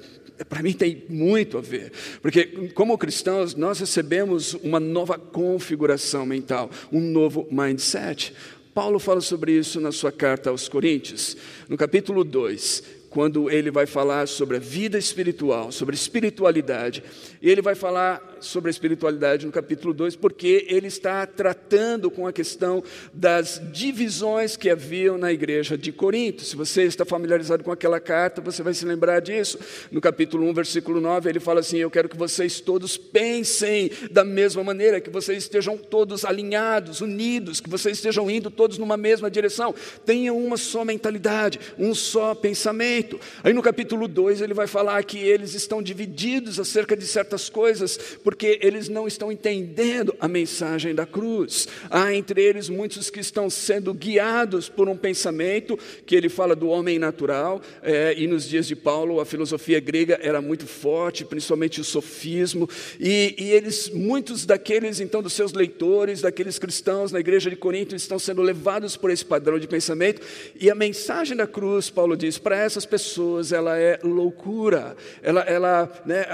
para 0.45 0.63
mim 0.63 0.75
tem 0.75 1.05
muito 1.09 1.57
a 1.57 1.63
ver, 1.63 1.91
porque 2.21 2.69
como 2.75 2.99
cristãos 2.99 3.55
nós 3.55 3.81
recebemos 3.81 4.53
uma 4.55 4.79
nova 4.79 5.19
configuração 5.19 6.27
mental, 6.27 6.71
um 6.93 7.01
novo 7.01 7.49
mindset. 7.51 8.35
Paulo 8.75 8.99
fala 8.99 9.23
sobre 9.23 9.53
isso 9.53 9.81
na 9.81 9.91
sua 9.91 10.13
carta 10.13 10.51
aos 10.51 10.69
Coríntios, 10.69 11.39
no 11.69 11.77
capítulo 11.79 12.23
2 12.23 12.97
quando 13.17 13.51
ele 13.51 13.71
vai 13.71 13.87
falar 13.87 14.29
sobre 14.29 14.59
a 14.59 14.61
vida 14.61 14.99
espiritual, 14.99 15.73
sobre 15.73 15.95
espiritualidade. 15.95 17.03
E 17.41 17.49
ele 17.49 17.63
vai 17.63 17.75
falar 17.75 18.36
sobre 18.41 18.69
a 18.69 18.73
espiritualidade 18.73 19.47
no 19.47 19.53
capítulo 19.53 19.93
2, 19.95 20.17
porque 20.17 20.67
ele 20.69 20.87
está 20.87 21.27
tratando 21.27 22.11
com 22.11 22.27
a 22.27 22.33
questão 22.33 22.83
das 23.13 23.61
divisões 23.73 24.57
que 24.57 24.71
haviam 24.71 25.19
na 25.19 25.33
igreja 25.33 25.77
de 25.77 25.93
Corinto. 25.93 26.45
Se 26.45 26.57
você 26.57 26.83
está 26.85 27.05
familiarizado 27.05 27.65
com 27.65 27.73
aquela 27.73 28.01
carta, 28.01 28.41
você 28.41 28.63
vai 28.63 28.75
se 28.75 28.85
lembrar 28.85 29.21
disso. 29.21 29.59
No 29.91 30.01
capítulo 30.01 30.47
1, 30.49 30.55
versículo 30.55 31.01
9, 31.01 31.29
ele 31.29 31.41
fala 31.41 31.61
assim: 31.61 31.79
Eu 31.79 31.91
quero 31.91 32.09
que 32.09 32.17
vocês 32.17 32.61
todos 32.61 32.97
pensem 32.97 33.91
da 34.11 34.25
mesma 34.25 34.63
maneira, 34.63 35.01
que 35.01 35.11
vocês 35.11 35.39
estejam 35.39 35.77
todos 35.77 36.25
alinhados, 36.25 37.01
unidos, 37.01 37.61
que 37.61 37.71
vocês 37.71 37.97
estejam 37.97 38.31
indo 38.31 38.51
todos 38.51 38.79
numa 38.79 38.97
mesma 38.97 39.31
direção. 39.31 39.75
Tenham 40.05 40.39
uma 40.39 40.57
só 40.57 40.85
mentalidade, 40.85 41.61
um 41.79 41.95
só 41.95 42.35
pensamento. 42.35 43.19
Aí 43.43 43.53
no 43.53 43.63
capítulo 43.63 44.09
2 44.09 44.41
ele 44.41 44.55
vai 44.55 44.67
falar 44.67 45.03
que 45.05 45.19
eles 45.19 45.55
estão 45.55 45.83
divididos 45.83 46.59
acerca 46.59 46.97
de 46.97 47.07
certas 47.07 47.49
coisas, 47.49 47.99
porque 48.27 48.59
eles 48.61 48.89
não 48.89 49.07
estão 49.07 49.31
entendendo 49.31 50.13
a 50.19 50.27
mensagem 50.27 50.93
da 50.93 51.07
cruz. 51.07 51.69
Há 51.89 52.13
entre 52.13 52.43
eles 52.43 52.69
muitos 52.69 53.09
que 53.09 53.21
estão 53.21 53.49
sendo 53.49 53.95
guiados 53.95 54.69
por 54.69 54.89
um 54.89 54.97
pensamento 54.97 55.79
que 56.05 56.17
ele 56.17 56.29
fala 56.29 56.57
do 56.57 56.69
homem 56.69 56.99
natural, 56.99 57.63
é, 57.85 58.17
e 58.19 58.27
nos 58.27 58.49
dias 58.49 58.67
de 58.67 58.75
Paulo 58.75 59.21
a 59.21 59.25
filosofia 59.25 59.79
grega 59.79 60.19
era 60.21 60.41
muito 60.41 60.67
forte, 60.67 61.25
principalmente 61.25 61.81
o 61.81 61.85
sofismo, 61.85 62.69
e, 62.99 63.37
e 63.39 63.53
eles, 63.53 63.91
muitos 63.91 64.45
daqueles 64.45 64.99
então 64.99 65.23
dos 65.23 65.33
seus 65.33 65.53
leitores, 65.53 66.21
daqueles 66.21 66.59
cristãos 66.59 67.13
na 67.13 67.21
igreja 67.21 67.49
de 67.49 67.55
Corinto, 67.55 67.95
estão 67.95 68.19
sendo 68.19 68.43
levados 68.43 68.97
por 68.97 69.09
esse 69.09 69.25
padrão 69.25 69.57
de 69.57 69.69
pensamento, 69.69 70.21
e 70.59 70.69
a 70.69 70.75
mensagem 70.75 71.37
da 71.37 71.47
cruz, 71.47 71.91
Paulo 71.91 72.17
diz, 72.17 72.39
para 72.39 72.59
essas 72.59 72.85
pessoas, 72.85 73.53
ela 73.53 73.79
é 73.79 74.01
loucura. 74.03 74.97
Ela, 75.23 75.43
ela, 75.43 76.03
né, 76.05 76.27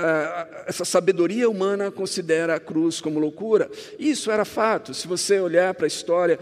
essa 0.66 0.86
sabedoria 0.86 1.50
humana 1.50 1.81
considera 1.90 2.54
a 2.54 2.60
cruz 2.60 3.00
como 3.00 3.18
loucura. 3.18 3.70
Isso 3.98 4.30
era 4.30 4.44
fato. 4.44 4.94
Se 4.94 5.08
você 5.08 5.40
olhar 5.40 5.74
para 5.74 5.86
a 5.86 5.88
história 5.88 6.38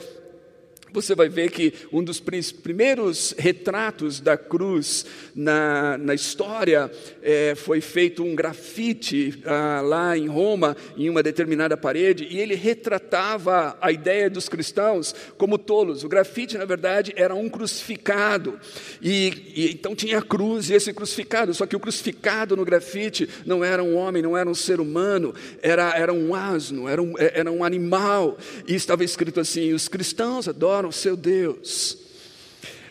você 0.92 1.14
vai 1.14 1.28
ver 1.28 1.50
que 1.50 1.72
um 1.92 2.02
dos 2.02 2.20
primeiros 2.20 3.34
retratos 3.38 4.20
da 4.20 4.36
cruz 4.36 5.06
na, 5.34 5.96
na 5.98 6.14
história 6.14 6.90
é, 7.22 7.54
foi 7.54 7.80
feito 7.80 8.22
um 8.22 8.34
grafite 8.34 9.42
ah, 9.44 9.80
lá 9.82 10.16
em 10.16 10.26
Roma, 10.26 10.76
em 10.96 11.08
uma 11.08 11.22
determinada 11.22 11.76
parede, 11.76 12.26
e 12.30 12.38
ele 12.38 12.54
retratava 12.54 13.76
a 13.80 13.92
ideia 13.92 14.28
dos 14.28 14.48
cristãos 14.48 15.14
como 15.36 15.58
tolos. 15.58 16.04
O 16.04 16.08
grafite, 16.08 16.58
na 16.58 16.64
verdade, 16.64 17.12
era 17.16 17.34
um 17.34 17.48
crucificado, 17.48 18.58
e, 19.00 19.52
e 19.54 19.70
então 19.72 19.94
tinha 19.94 20.18
a 20.18 20.22
cruz 20.22 20.70
e 20.70 20.74
esse 20.74 20.92
crucificado, 20.92 21.54
só 21.54 21.66
que 21.66 21.76
o 21.76 21.80
crucificado 21.80 22.56
no 22.56 22.64
grafite 22.64 23.28
não 23.44 23.64
era 23.64 23.82
um 23.82 23.96
homem, 23.96 24.22
não 24.22 24.36
era 24.36 24.48
um 24.48 24.54
ser 24.54 24.80
humano, 24.80 25.34
era, 25.62 25.96
era 25.96 26.12
um 26.12 26.34
asno, 26.34 26.88
era 26.88 27.02
um, 27.02 27.14
era 27.18 27.50
um 27.50 27.64
animal, 27.64 28.38
e 28.66 28.74
estava 28.74 29.04
escrito 29.04 29.40
assim: 29.40 29.72
os 29.72 29.88
cristãos 29.88 30.48
adoram 30.48 30.79
o 30.86 30.92
seu 30.92 31.16
Deus. 31.16 31.98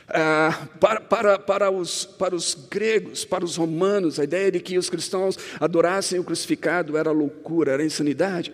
Ah, 0.08 0.68
para, 0.80 1.00
para, 1.00 1.40
para, 1.40 1.72
os, 1.72 2.06
para 2.06 2.36
os 2.36 2.58
gregos, 2.70 3.24
para 3.26 3.46
os 3.46 3.56
romanos, 3.56 4.20
a 4.20 4.24
ideia 4.24 4.52
de 4.52 4.60
que 4.60 4.78
os 4.78 4.90
cristãos 4.90 5.38
adorassem 5.60 6.20
o 6.20 6.24
crucificado 6.24 6.98
era 6.98 7.12
loucura, 7.12 7.74
era 7.74 7.86
insanidade. 7.86 8.52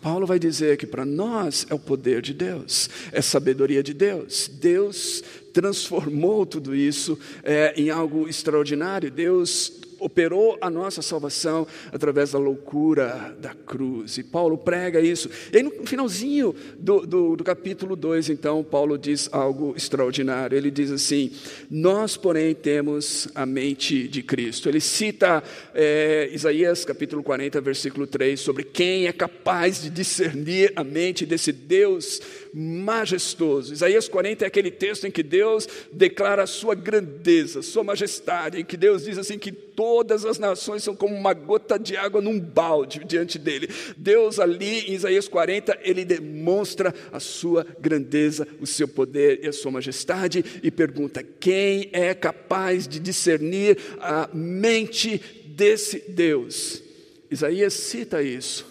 Paulo 0.00 0.26
vai 0.26 0.38
dizer 0.38 0.76
que 0.76 0.86
para 0.86 1.04
nós 1.04 1.66
é 1.70 1.74
o 1.74 1.78
poder 1.78 2.22
de 2.22 2.32
Deus, 2.32 2.88
é 3.12 3.20
sabedoria 3.20 3.82
de 3.82 3.92
Deus. 3.92 4.48
Deus 4.52 5.22
transformou 5.52 6.46
tudo 6.46 6.74
isso 6.74 7.18
é, 7.42 7.74
em 7.76 7.90
algo 7.90 8.28
extraordinário. 8.28 9.10
Deus 9.10 9.72
operou 9.98 10.58
a 10.60 10.70
nossa 10.70 11.02
salvação 11.02 11.66
através 11.92 12.32
da 12.32 12.38
loucura 12.38 13.36
da 13.40 13.54
cruz. 13.54 14.18
E 14.18 14.22
Paulo 14.22 14.58
prega 14.58 15.00
isso. 15.00 15.30
E 15.52 15.56
aí, 15.56 15.62
no 15.62 15.70
finalzinho 15.86 16.54
do, 16.78 17.06
do, 17.06 17.36
do 17.36 17.44
capítulo 17.44 17.96
2, 17.96 18.30
então, 18.30 18.62
Paulo 18.62 18.98
diz 18.98 19.28
algo 19.32 19.74
extraordinário. 19.76 20.56
Ele 20.56 20.70
diz 20.70 20.90
assim: 20.90 21.32
Nós, 21.70 22.16
porém, 22.16 22.54
temos 22.54 23.28
a 23.34 23.46
mente 23.46 24.08
de 24.08 24.22
Cristo. 24.22 24.68
Ele 24.68 24.80
cita 24.80 25.42
é, 25.74 26.28
Isaías 26.32 26.84
capítulo 26.84 27.22
40, 27.22 27.60
versículo 27.60 28.06
3, 28.06 28.38
sobre 28.38 28.64
quem 28.64 29.06
é 29.06 29.12
capaz 29.12 29.82
de 29.82 29.90
discernir 29.90 30.72
a 30.76 30.84
mente 30.84 31.26
desse 31.26 31.52
Deus 31.52 32.20
majestoso. 32.60 33.72
Isaías 33.72 34.08
40 34.08 34.44
é 34.44 34.48
aquele 34.48 34.72
texto 34.72 35.06
em 35.06 35.12
que 35.12 35.22
Deus 35.22 35.68
declara 35.92 36.42
a 36.42 36.46
sua 36.46 36.74
grandeza, 36.74 37.62
sua 37.62 37.84
majestade, 37.84 38.60
em 38.60 38.64
que 38.64 38.76
Deus 38.76 39.04
diz 39.04 39.16
assim 39.16 39.38
que 39.38 39.52
todas 39.52 40.24
as 40.24 40.40
nações 40.40 40.82
são 40.82 40.96
como 40.96 41.14
uma 41.14 41.32
gota 41.32 41.78
de 41.78 41.96
água 41.96 42.20
num 42.20 42.40
balde 42.40 43.04
diante 43.04 43.38
dele. 43.38 43.68
Deus 43.96 44.40
ali 44.40 44.80
em 44.80 44.94
Isaías 44.94 45.28
40, 45.28 45.78
ele 45.82 46.04
demonstra 46.04 46.92
a 47.12 47.20
sua 47.20 47.64
grandeza, 47.78 48.44
o 48.60 48.66
seu 48.66 48.88
poder 48.88 49.38
e 49.44 49.46
a 49.46 49.52
sua 49.52 49.70
majestade 49.70 50.44
e 50.60 50.68
pergunta: 50.68 51.22
quem 51.22 51.90
é 51.92 52.12
capaz 52.12 52.88
de 52.88 52.98
discernir 52.98 53.78
a 54.00 54.28
mente 54.34 55.22
desse 55.46 56.02
Deus? 56.08 56.82
Isaías 57.30 57.74
cita 57.74 58.20
isso 58.20 58.66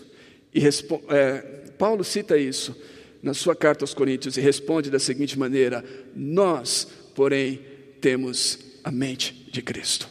e 0.53 0.61
é, 0.67 1.37
Paulo 1.77 2.03
cita 2.03 2.37
isso 2.37 2.75
na 3.21 3.33
sua 3.33 3.55
carta 3.55 3.83
aos 3.83 3.93
Coríntios 3.93 4.37
e 4.37 4.41
responde 4.41 4.89
da 4.89 4.99
seguinte 4.99 5.37
maneira: 5.37 5.83
Nós, 6.15 6.87
porém, 7.15 7.61
temos 7.99 8.59
a 8.83 8.91
mente 8.91 9.47
de 9.51 9.61
Cristo. 9.61 10.07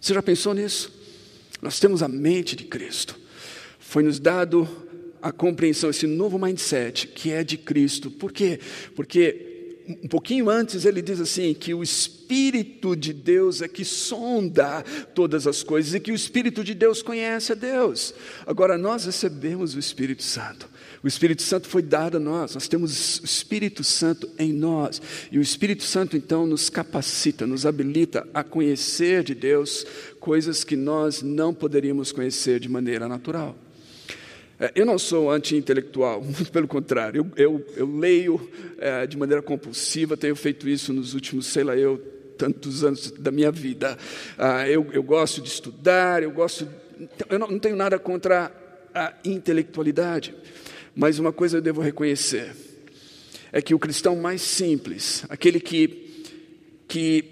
Você 0.00 0.14
já 0.14 0.22
pensou 0.22 0.54
nisso? 0.54 0.92
Nós 1.60 1.80
temos 1.80 2.02
a 2.02 2.08
mente 2.08 2.54
de 2.54 2.64
Cristo. 2.64 3.18
Foi 3.78 4.02
nos 4.02 4.20
dado 4.20 4.68
a 5.22 5.32
compreensão, 5.32 5.90
esse 5.90 6.06
novo 6.06 6.38
mindset 6.38 7.08
que 7.08 7.32
é 7.32 7.42
de 7.42 7.56
Cristo. 7.56 8.10
Por 8.10 8.32
quê? 8.32 8.60
Porque 8.94 9.46
um 10.02 10.08
pouquinho 10.08 10.50
antes 10.50 10.84
ele 10.84 11.00
diz 11.00 11.20
assim: 11.20 11.54
que 11.54 11.72
o 11.72 11.82
Espírito 11.82 12.96
de 12.96 13.12
Deus 13.12 13.62
é 13.62 13.68
que 13.68 13.84
sonda 13.84 14.82
todas 15.14 15.46
as 15.46 15.62
coisas 15.62 15.94
e 15.94 16.00
que 16.00 16.12
o 16.12 16.14
Espírito 16.14 16.62
de 16.62 16.74
Deus 16.74 17.02
conhece 17.02 17.52
a 17.52 17.54
Deus. 17.54 18.14
Agora 18.46 18.76
nós 18.76 19.04
recebemos 19.04 19.74
o 19.74 19.78
Espírito 19.78 20.22
Santo. 20.22 20.68
O 21.06 21.08
Espírito 21.08 21.42
Santo 21.42 21.68
foi 21.68 21.82
dado 21.82 22.16
a 22.16 22.20
nós, 22.20 22.54
nós 22.54 22.66
temos 22.66 23.20
o 23.20 23.24
Espírito 23.24 23.84
Santo 23.84 24.28
em 24.36 24.52
nós. 24.52 25.00
E 25.30 25.38
o 25.38 25.40
Espírito 25.40 25.84
Santo 25.84 26.16
então 26.16 26.48
nos 26.48 26.68
capacita, 26.68 27.46
nos 27.46 27.64
habilita 27.64 28.26
a 28.34 28.42
conhecer 28.42 29.22
de 29.22 29.32
Deus 29.32 29.86
coisas 30.18 30.64
que 30.64 30.74
nós 30.74 31.22
não 31.22 31.54
poderíamos 31.54 32.10
conhecer 32.10 32.58
de 32.58 32.68
maneira 32.68 33.06
natural. 33.06 33.56
É, 34.58 34.72
eu 34.74 34.84
não 34.84 34.98
sou 34.98 35.30
anti-intelectual, 35.30 36.20
muito 36.26 36.50
pelo 36.50 36.66
contrário. 36.66 37.24
Eu, 37.36 37.52
eu, 37.52 37.66
eu 37.76 37.86
leio 37.86 38.50
é, 38.76 39.06
de 39.06 39.16
maneira 39.16 39.40
compulsiva, 39.40 40.16
tenho 40.16 40.34
feito 40.34 40.68
isso 40.68 40.92
nos 40.92 41.14
últimos, 41.14 41.46
sei 41.46 41.62
lá, 41.62 41.76
eu, 41.76 41.98
tantos 42.36 42.82
anos 42.82 43.12
da 43.12 43.30
minha 43.30 43.52
vida. 43.52 43.96
Ah, 44.36 44.68
eu, 44.68 44.84
eu 44.92 45.04
gosto 45.04 45.40
de 45.40 45.50
estudar, 45.50 46.24
eu 46.24 46.32
gosto. 46.32 46.68
Eu 47.30 47.38
não, 47.38 47.46
não 47.46 47.58
tenho 47.60 47.76
nada 47.76 47.96
contra 47.96 48.50
a 48.92 49.12
intelectualidade, 49.24 50.34
mas 50.96 51.18
uma 51.18 51.30
coisa 51.30 51.58
eu 51.58 51.62
devo 51.62 51.82
reconhecer: 51.82 52.56
é 53.52 53.60
que 53.60 53.74
o 53.74 53.78
cristão 53.78 54.16
mais 54.16 54.40
simples, 54.40 55.24
aquele 55.28 55.60
que, 55.60 56.24
que 56.88 57.24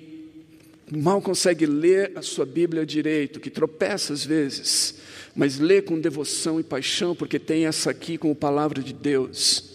mal 0.95 1.23
consegue 1.23 1.65
ler 1.65 2.13
a 2.15 2.21
sua 2.21 2.45
Bíblia 2.45 2.85
direito, 2.85 3.41
que 3.41 3.49
tropeça 3.49 4.13
às 4.13 4.23
vezes, 4.23 4.97
mas 5.35 5.59
lê 5.59 5.81
com 5.81 5.99
devoção 5.99 6.61
e 6.61 6.63
paixão, 6.63 7.17
porque 7.17 7.39
tem 7.39 7.65
essa 7.65 7.91
aqui 7.91 8.19
como 8.19 8.35
palavra 8.35 8.83
de 8.83 8.93
Deus. 8.93 9.73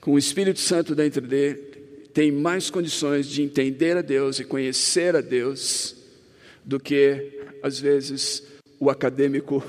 Com 0.00 0.12
o 0.12 0.18
Espírito 0.18 0.60
Santo 0.60 0.94
dentro 0.94 1.20
dele, 1.20 1.56
tem 2.14 2.30
mais 2.30 2.70
condições 2.70 3.26
de 3.26 3.42
entender 3.42 3.96
a 3.96 4.02
Deus 4.02 4.38
e 4.38 4.44
conhecer 4.44 5.16
a 5.16 5.20
Deus 5.20 5.96
do 6.64 6.78
que, 6.78 7.40
às 7.60 7.80
vezes, 7.80 8.44
o 8.78 8.88
acadêmico 8.88 9.62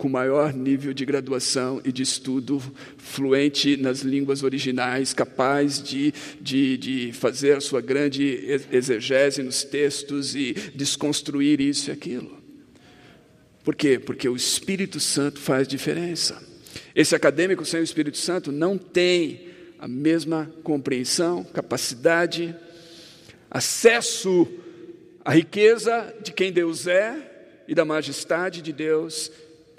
com 0.00 0.08
maior 0.08 0.54
nível 0.54 0.94
de 0.94 1.04
graduação 1.04 1.78
e 1.84 1.92
de 1.92 2.02
estudo, 2.02 2.58
fluente 2.96 3.76
nas 3.76 4.00
línguas 4.00 4.42
originais, 4.42 5.12
capaz 5.12 5.78
de, 5.78 6.14
de, 6.40 6.78
de 6.78 7.12
fazer 7.12 7.58
a 7.58 7.60
sua 7.60 7.82
grande 7.82 8.58
exegese 8.72 9.42
nos 9.42 9.62
textos 9.62 10.34
e 10.34 10.54
desconstruir 10.74 11.60
isso 11.60 11.90
e 11.90 11.92
aquilo. 11.92 12.34
Por 13.62 13.76
quê? 13.76 13.98
Porque 13.98 14.26
o 14.26 14.34
Espírito 14.34 14.98
Santo 14.98 15.38
faz 15.38 15.68
diferença. 15.68 16.42
Esse 16.94 17.14
acadêmico 17.14 17.66
sem 17.66 17.80
o 17.80 17.84
Espírito 17.84 18.16
Santo 18.16 18.50
não 18.50 18.78
tem 18.78 19.48
a 19.78 19.86
mesma 19.86 20.50
compreensão, 20.62 21.44
capacidade, 21.44 22.56
acesso 23.50 24.48
a 25.22 25.34
riqueza 25.34 26.14
de 26.22 26.32
quem 26.32 26.50
Deus 26.50 26.86
é 26.86 27.52
e 27.68 27.74
da 27.74 27.84
majestade 27.84 28.62
de 28.62 28.72
Deus 28.72 29.30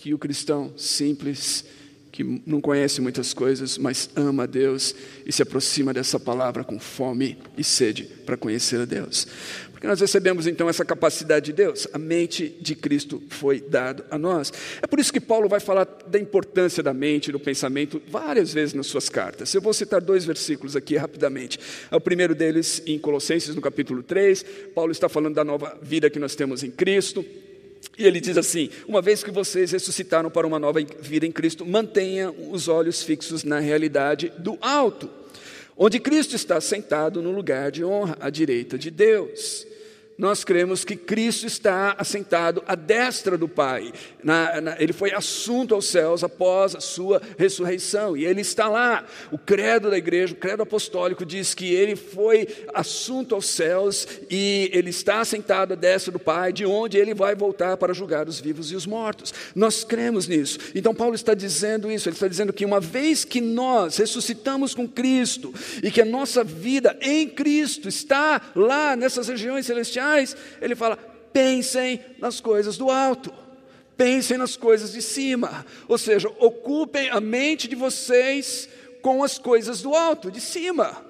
que 0.01 0.15
o 0.15 0.17
cristão 0.17 0.73
simples 0.75 1.63
que 2.11 2.23
não 2.43 2.59
conhece 2.59 2.99
muitas 2.99 3.35
coisas, 3.35 3.77
mas 3.77 4.09
ama 4.15 4.43
a 4.43 4.45
Deus 4.47 4.95
e 5.27 5.31
se 5.31 5.43
aproxima 5.43 5.93
dessa 5.93 6.19
palavra 6.19 6.63
com 6.63 6.79
fome 6.79 7.37
e 7.55 7.63
sede 7.63 8.05
para 8.25 8.35
conhecer 8.35 8.81
a 8.81 8.85
Deus. 8.85 9.27
Porque 9.71 9.85
nós 9.85 10.01
recebemos 10.01 10.47
então 10.47 10.67
essa 10.67 10.83
capacidade 10.83 11.45
de 11.45 11.53
Deus, 11.53 11.87
a 11.93 11.99
mente 11.99 12.49
de 12.59 12.73
Cristo 12.73 13.21
foi 13.29 13.61
dado 13.61 14.03
a 14.09 14.17
nós. 14.17 14.51
É 14.81 14.87
por 14.87 14.99
isso 14.99 15.13
que 15.13 15.21
Paulo 15.21 15.47
vai 15.47 15.59
falar 15.59 15.85
da 16.07 16.17
importância 16.17 16.81
da 16.81 16.95
mente, 16.95 17.31
do 17.31 17.39
pensamento, 17.39 18.01
várias 18.09 18.51
vezes 18.51 18.73
nas 18.73 18.87
suas 18.87 19.07
cartas. 19.07 19.53
Eu 19.53 19.61
vou 19.61 19.71
citar 19.71 20.01
dois 20.01 20.25
versículos 20.25 20.75
aqui 20.75 20.97
rapidamente. 20.97 21.59
O 21.91 22.01
primeiro 22.01 22.33
deles 22.33 22.81
em 22.87 22.97
Colossenses, 22.97 23.53
no 23.53 23.61
capítulo 23.61 24.01
3, 24.01 24.43
Paulo 24.73 24.91
está 24.91 25.07
falando 25.07 25.35
da 25.35 25.43
nova 25.43 25.77
vida 25.79 26.09
que 26.09 26.17
nós 26.17 26.33
temos 26.33 26.63
em 26.63 26.71
Cristo. 26.71 27.23
E 27.97 28.05
ele 28.05 28.19
diz 28.19 28.37
assim: 28.37 28.69
Uma 28.87 29.01
vez 29.01 29.23
que 29.23 29.31
vocês 29.31 29.71
ressuscitaram 29.71 30.29
para 30.29 30.47
uma 30.47 30.59
nova 30.59 30.79
vida 31.01 31.25
em 31.25 31.31
Cristo, 31.31 31.65
mantenha 31.65 32.31
os 32.31 32.67
olhos 32.67 33.03
fixos 33.03 33.43
na 33.43 33.59
realidade 33.59 34.31
do 34.37 34.57
alto, 34.61 35.09
onde 35.77 35.99
Cristo 35.99 36.35
está 36.35 36.59
sentado 36.61 37.21
no 37.21 37.31
lugar 37.31 37.71
de 37.71 37.83
honra, 37.83 38.17
à 38.19 38.29
direita 38.29 38.77
de 38.77 38.91
Deus 38.91 39.70
nós 40.21 40.43
cremos 40.43 40.85
que 40.85 40.95
Cristo 40.95 41.47
está 41.47 41.95
assentado 41.97 42.63
à 42.67 42.75
destra 42.75 43.35
do 43.35 43.47
Pai. 43.47 43.91
Na, 44.23 44.61
na, 44.61 44.75
ele 44.79 44.93
foi 44.93 45.11
assunto 45.11 45.73
aos 45.73 45.87
céus 45.87 46.23
após 46.23 46.75
a 46.75 46.79
sua 46.79 47.19
ressurreição, 47.39 48.15
e 48.15 48.23
ele 48.23 48.41
está 48.41 48.69
lá. 48.69 49.03
O 49.31 49.37
credo 49.39 49.89
da 49.89 49.97
igreja, 49.97 50.33
o 50.33 50.37
credo 50.37 50.61
apostólico, 50.61 51.25
diz 51.25 51.55
que 51.55 51.73
ele 51.73 51.95
foi 51.95 52.47
assunto 52.71 53.33
aos 53.33 53.47
céus 53.47 54.07
e 54.29 54.69
ele 54.71 54.91
está 54.91 55.21
assentado 55.21 55.73
à 55.73 55.75
destra 55.75 56.11
do 56.11 56.19
Pai, 56.19 56.53
de 56.53 56.67
onde 56.67 56.99
ele 56.99 57.15
vai 57.15 57.33
voltar 57.33 57.75
para 57.77 57.91
julgar 57.91 58.27
os 58.27 58.39
vivos 58.39 58.71
e 58.71 58.75
os 58.75 58.85
mortos. 58.85 59.33
Nós 59.55 59.83
cremos 59.83 60.27
nisso. 60.27 60.59
Então, 60.75 60.93
Paulo 60.93 61.15
está 61.15 61.33
dizendo 61.33 61.91
isso, 61.91 62.07
ele 62.07 62.15
está 62.15 62.27
dizendo 62.27 62.53
que 62.53 62.63
uma 62.63 62.79
vez 62.79 63.25
que 63.25 63.41
nós 63.41 63.97
ressuscitamos 63.97 64.75
com 64.75 64.87
Cristo 64.87 65.51
e 65.81 65.89
que 65.89 65.99
a 65.99 66.05
nossa 66.05 66.43
vida 66.43 66.95
em 67.01 67.27
Cristo 67.27 67.89
está 67.89 68.39
lá 68.55 68.95
nessas 68.95 69.27
regiões 69.27 69.65
celestiais, 69.65 70.10
ele 70.61 70.75
fala: 70.75 70.97
pensem 71.31 71.99
nas 72.19 72.39
coisas 72.39 72.77
do 72.77 72.89
alto, 72.89 73.33
pensem 73.97 74.37
nas 74.37 74.55
coisas 74.55 74.91
de 74.91 75.01
cima, 75.01 75.65
ou 75.87 75.97
seja, 75.97 76.29
ocupem 76.39 77.09
a 77.09 77.19
mente 77.19 77.67
de 77.67 77.75
vocês 77.75 78.69
com 79.01 79.23
as 79.23 79.37
coisas 79.37 79.81
do 79.81 79.95
alto, 79.95 80.31
de 80.31 80.39
cima. 80.39 81.05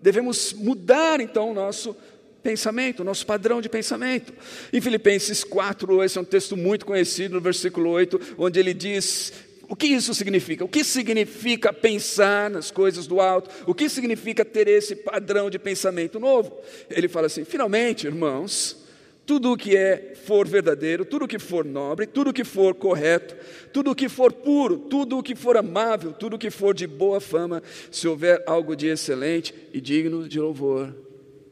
Devemos 0.00 0.52
mudar 0.52 1.20
então 1.20 1.50
o 1.50 1.54
nosso 1.54 1.96
pensamento, 2.42 3.00
o 3.00 3.04
nosso 3.04 3.26
padrão 3.26 3.60
de 3.60 3.68
pensamento. 3.68 4.32
Em 4.72 4.80
Filipenses 4.80 5.42
4, 5.42 6.04
esse 6.04 6.16
é 6.16 6.20
um 6.20 6.24
texto 6.24 6.56
muito 6.56 6.86
conhecido, 6.86 7.34
no 7.34 7.40
versículo 7.40 7.90
8, 7.90 8.36
onde 8.38 8.60
ele 8.60 8.72
diz 8.72 9.32
o 9.68 9.74
que 9.74 9.86
isso 9.86 10.14
significa? 10.14 10.64
O 10.64 10.68
que 10.68 10.84
significa 10.84 11.72
pensar 11.72 12.48
nas 12.48 12.70
coisas 12.70 13.06
do 13.06 13.20
alto? 13.20 13.50
O 13.66 13.74
que 13.74 13.88
significa 13.88 14.44
ter 14.44 14.68
esse 14.68 14.94
padrão 14.94 15.50
de 15.50 15.58
pensamento 15.58 16.20
novo? 16.20 16.56
Ele 16.88 17.08
fala 17.08 17.26
assim: 17.26 17.44
finalmente, 17.44 18.06
irmãos, 18.06 18.84
tudo 19.26 19.52
o 19.52 19.56
que 19.56 19.76
é 19.76 20.14
for 20.24 20.46
verdadeiro, 20.46 21.04
tudo 21.04 21.24
o 21.24 21.28
que 21.28 21.38
for 21.38 21.64
nobre, 21.64 22.06
tudo 22.06 22.30
o 22.30 22.32
que 22.32 22.44
for 22.44 22.74
correto, 22.74 23.34
tudo 23.72 23.90
o 23.90 23.94
que 23.94 24.08
for 24.08 24.32
puro, 24.32 24.78
tudo 24.78 25.18
o 25.18 25.22
que 25.22 25.34
for 25.34 25.56
amável, 25.56 26.12
tudo 26.12 26.36
o 26.36 26.38
que 26.38 26.50
for 26.50 26.72
de 26.72 26.86
boa 26.86 27.20
fama, 27.20 27.60
se 27.90 28.06
houver 28.06 28.42
algo 28.46 28.76
de 28.76 28.86
excelente 28.86 29.52
e 29.72 29.80
digno 29.80 30.28
de 30.28 30.38
louvor, 30.38 30.94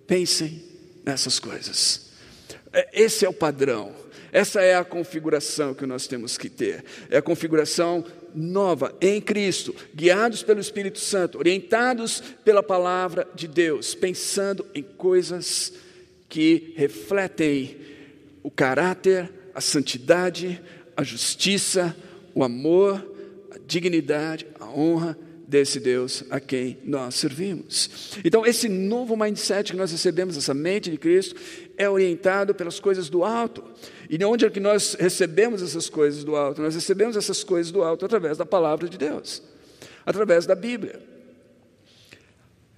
pensem 0.07 0.63
nessas 1.05 1.41
coisas. 1.41 2.13
É, 2.73 2.89
esse 2.93 3.25
é 3.25 3.29
o 3.29 3.33
padrão. 3.33 4.04
Essa 4.35 4.61
é 4.61 4.75
a 4.75 4.83
configuração 4.83 5.73
que 5.75 5.87
nós 5.87 6.09
temos 6.09 6.37
que 6.37 6.51
ter. 6.51 6.85
É 7.09 7.19
a 7.19 7.23
configuração 7.23 8.05
nova 8.35 8.93
em 9.01 9.21
Cristo, 9.21 9.73
guiados 9.95 10.43
pelo 10.43 10.59
Espírito 10.59 10.99
Santo, 10.99 11.39
orientados 11.39 12.21
pela 12.45 12.61
palavra 12.61 13.29
de 13.33 13.47
Deus, 13.47 13.95
pensando 13.95 14.67
em 14.75 14.83
coisas 14.83 15.73
que 16.29 16.75
refletem 16.77 17.79
o 18.43 18.51
caráter, 18.51 19.31
a 19.55 19.61
santidade, 19.61 20.61
a 20.97 21.05
justiça, 21.05 21.95
o 22.35 22.43
amor, 22.43 23.09
a 23.53 23.59
dignidade, 23.65 24.49
a 24.59 24.67
honra 24.67 25.17
desse 25.47 25.79
Deus 25.79 26.25
a 26.31 26.41
quem 26.41 26.79
nós 26.83 27.15
servimos. 27.15 28.19
Então, 28.25 28.45
esse 28.45 28.69
novo 28.69 29.17
mindset 29.17 29.71
que 29.71 29.79
nós 29.79 29.93
recebemos, 29.93 30.37
essa 30.37 30.53
mente 30.53 30.91
de 30.91 30.99
Cristo, 30.99 31.37
é 31.77 31.89
orientado 31.89 32.55
pelas 32.55 32.79
coisas 32.81 33.09
do 33.09 33.25
alto. 33.25 33.65
E 34.09 34.19
de 34.19 34.25
onde 34.25 34.45
é 34.45 34.51
que 34.51 34.61
nós 34.61 34.95
recebemos 34.99 35.63
essas 35.63 35.89
coisas 35.89 36.25
do 36.25 36.37
alto? 36.37 36.63
Nós 36.63 36.75
recebemos 36.75 37.17
essas 37.17 37.43
coisas 37.43 37.73
do 37.73 37.83
alto 37.83 38.05
através 38.05 38.39
da 38.39 38.47
palavra 38.47 38.89
de 38.89 38.99
Deus, 38.99 39.43
através 40.05 40.47
da 40.47 40.55
Bíblia. 40.55 41.15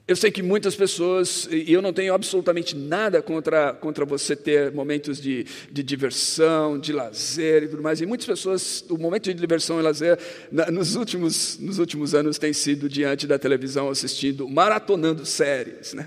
Eu 0.08 0.14
sei 0.14 0.30
que 0.30 0.40
muitas 0.40 0.76
pessoas, 0.76 1.48
e 1.50 1.72
eu 1.72 1.82
não 1.82 1.92
tenho 1.92 2.14
absolutamente 2.14 2.76
nada 2.76 3.20
contra, 3.20 3.72
contra 3.72 4.04
você 4.04 4.36
ter 4.36 4.70
momentos 4.70 5.20
de, 5.20 5.44
de 5.68 5.82
diversão, 5.82 6.78
de 6.78 6.92
lazer 6.92 7.64
e 7.64 7.68
tudo 7.68 7.82
mais, 7.82 8.00
e 8.00 8.06
muitas 8.06 8.24
pessoas, 8.24 8.84
o 8.88 8.96
momento 8.96 9.24
de 9.24 9.34
diversão 9.34 9.80
e 9.80 9.82
lazer, 9.82 10.16
na, 10.52 10.70
nos, 10.70 10.94
últimos, 10.94 11.58
nos 11.58 11.80
últimos 11.80 12.14
anos, 12.14 12.38
tem 12.38 12.52
sido 12.52 12.88
diante 12.88 13.26
da 13.26 13.36
televisão 13.36 13.90
assistindo, 13.90 14.48
maratonando 14.48 15.26
séries. 15.26 15.92
Né? 15.92 16.06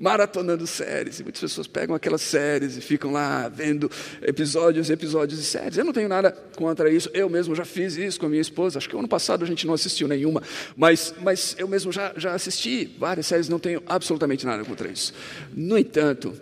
Maratonando 0.00 0.66
séries. 0.66 1.20
E 1.20 1.22
muitas 1.22 1.42
pessoas 1.42 1.66
pegam 1.66 1.94
aquelas 1.94 2.22
séries 2.22 2.78
e 2.78 2.80
ficam 2.80 3.12
lá 3.12 3.48
vendo 3.48 3.90
episódios 4.22 4.88
e 4.88 4.94
episódios 4.94 5.38
de 5.38 5.44
séries. 5.44 5.76
Eu 5.76 5.84
não 5.84 5.92
tenho 5.92 6.08
nada 6.08 6.32
contra 6.56 6.90
isso. 6.90 7.10
Eu 7.12 7.28
mesmo 7.28 7.54
já 7.54 7.66
fiz 7.66 7.98
isso 7.98 8.18
com 8.18 8.24
a 8.24 8.28
minha 8.30 8.40
esposa. 8.40 8.78
Acho 8.78 8.88
que 8.88 8.96
ano 8.96 9.06
passado 9.06 9.44
a 9.44 9.46
gente 9.46 9.66
não 9.66 9.74
assistiu 9.74 10.08
nenhuma. 10.08 10.42
Mas, 10.74 11.14
mas 11.20 11.54
eu 11.58 11.68
mesmo 11.68 11.92
já, 11.92 12.14
já 12.16 12.32
assisti 12.32 12.96
várias 12.98 13.26
séries. 13.26 13.50
Não 13.50 13.58
tenho 13.58 13.82
absolutamente 13.86 14.46
nada 14.46 14.64
contra 14.64 14.88
isso. 14.88 15.12
No 15.54 15.76
entanto, 15.76 16.34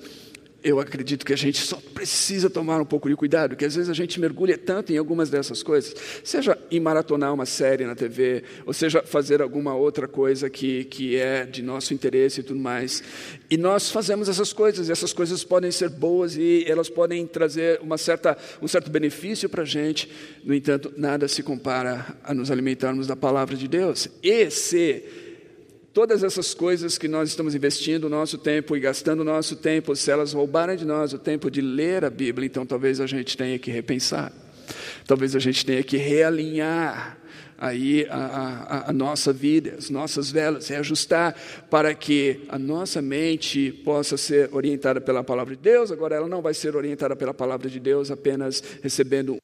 eu 0.62 0.80
acredito 0.80 1.24
que 1.24 1.32
a 1.32 1.36
gente 1.36 1.58
só 1.60 1.76
precisa 1.94 2.50
tomar 2.50 2.80
um 2.80 2.84
pouco 2.84 3.08
de 3.08 3.14
cuidado, 3.14 3.56
que 3.56 3.64
às 3.64 3.74
vezes 3.74 3.88
a 3.88 3.94
gente 3.94 4.18
mergulha 4.18 4.58
tanto 4.58 4.92
em 4.92 4.96
algumas 4.96 5.30
dessas 5.30 5.62
coisas, 5.62 5.94
seja 6.24 6.58
em 6.70 6.80
maratonar 6.80 7.32
uma 7.32 7.46
série 7.46 7.84
na 7.84 7.94
TV, 7.94 8.42
ou 8.66 8.72
seja 8.72 9.02
fazer 9.02 9.40
alguma 9.40 9.74
outra 9.74 10.08
coisa 10.08 10.50
que, 10.50 10.84
que 10.84 11.16
é 11.16 11.46
de 11.46 11.62
nosso 11.62 11.94
interesse 11.94 12.40
e 12.40 12.42
tudo 12.42 12.58
mais. 12.58 13.02
E 13.48 13.56
nós 13.56 13.90
fazemos 13.90 14.28
essas 14.28 14.52
coisas, 14.52 14.88
e 14.88 14.92
essas 14.92 15.12
coisas 15.12 15.44
podem 15.44 15.70
ser 15.70 15.90
boas 15.90 16.36
e 16.36 16.64
elas 16.66 16.88
podem 16.88 17.26
trazer 17.26 17.80
uma 17.80 17.96
certa, 17.96 18.36
um 18.60 18.66
certo 18.66 18.90
benefício 18.90 19.48
para 19.48 19.62
a 19.62 19.66
gente, 19.66 20.10
no 20.44 20.54
entanto, 20.54 20.92
nada 20.96 21.28
se 21.28 21.42
compara 21.42 22.16
a 22.24 22.34
nos 22.34 22.50
alimentarmos 22.50 23.06
da 23.06 23.14
palavra 23.14 23.56
de 23.56 23.68
Deus. 23.68 24.08
E 24.22 24.50
se 24.50 25.27
todas 25.92 26.22
essas 26.22 26.54
coisas 26.54 26.98
que 26.98 27.08
nós 27.08 27.28
estamos 27.28 27.54
investindo 27.54 28.04
o 28.04 28.08
nosso 28.08 28.38
tempo 28.38 28.76
e 28.76 28.80
gastando 28.80 29.20
o 29.20 29.24
nosso 29.24 29.56
tempo, 29.56 29.94
se 29.96 30.10
elas 30.10 30.32
roubarem 30.32 30.76
de 30.76 30.84
nós 30.84 31.12
o 31.12 31.18
tempo 31.18 31.50
de 31.50 31.60
ler 31.60 32.04
a 32.04 32.10
Bíblia, 32.10 32.46
então 32.46 32.64
talvez 32.64 33.00
a 33.00 33.06
gente 33.06 33.36
tenha 33.36 33.58
que 33.58 33.70
repensar, 33.70 34.32
talvez 35.06 35.34
a 35.34 35.38
gente 35.38 35.64
tenha 35.64 35.82
que 35.82 35.96
realinhar 35.96 37.18
aí 37.58 38.06
a, 38.08 38.16
a, 38.16 38.90
a, 38.90 38.92
nossa 38.92 39.32
vida, 39.32 39.74
as 39.76 39.90
nossas 39.90 40.30
velas, 40.30 40.68
reajustar 40.68 41.34
para 41.68 41.92
que 41.92 42.44
a 42.48 42.58
nossa 42.58 43.02
mente 43.02 43.72
possa 43.84 44.16
ser 44.16 44.48
orientada 44.52 45.00
pela 45.00 45.24
palavra 45.24 45.56
de 45.56 45.62
Deus. 45.62 45.90
Agora, 45.90 46.14
ela 46.14 46.28
não 46.28 46.40
vai 46.40 46.54
ser 46.54 46.76
orientada 46.76 47.16
pela 47.16 47.34
palavra 47.34 47.68
de 47.68 47.80
Deus 47.80 48.12
apenas 48.12 48.62
recebendo 48.80 49.36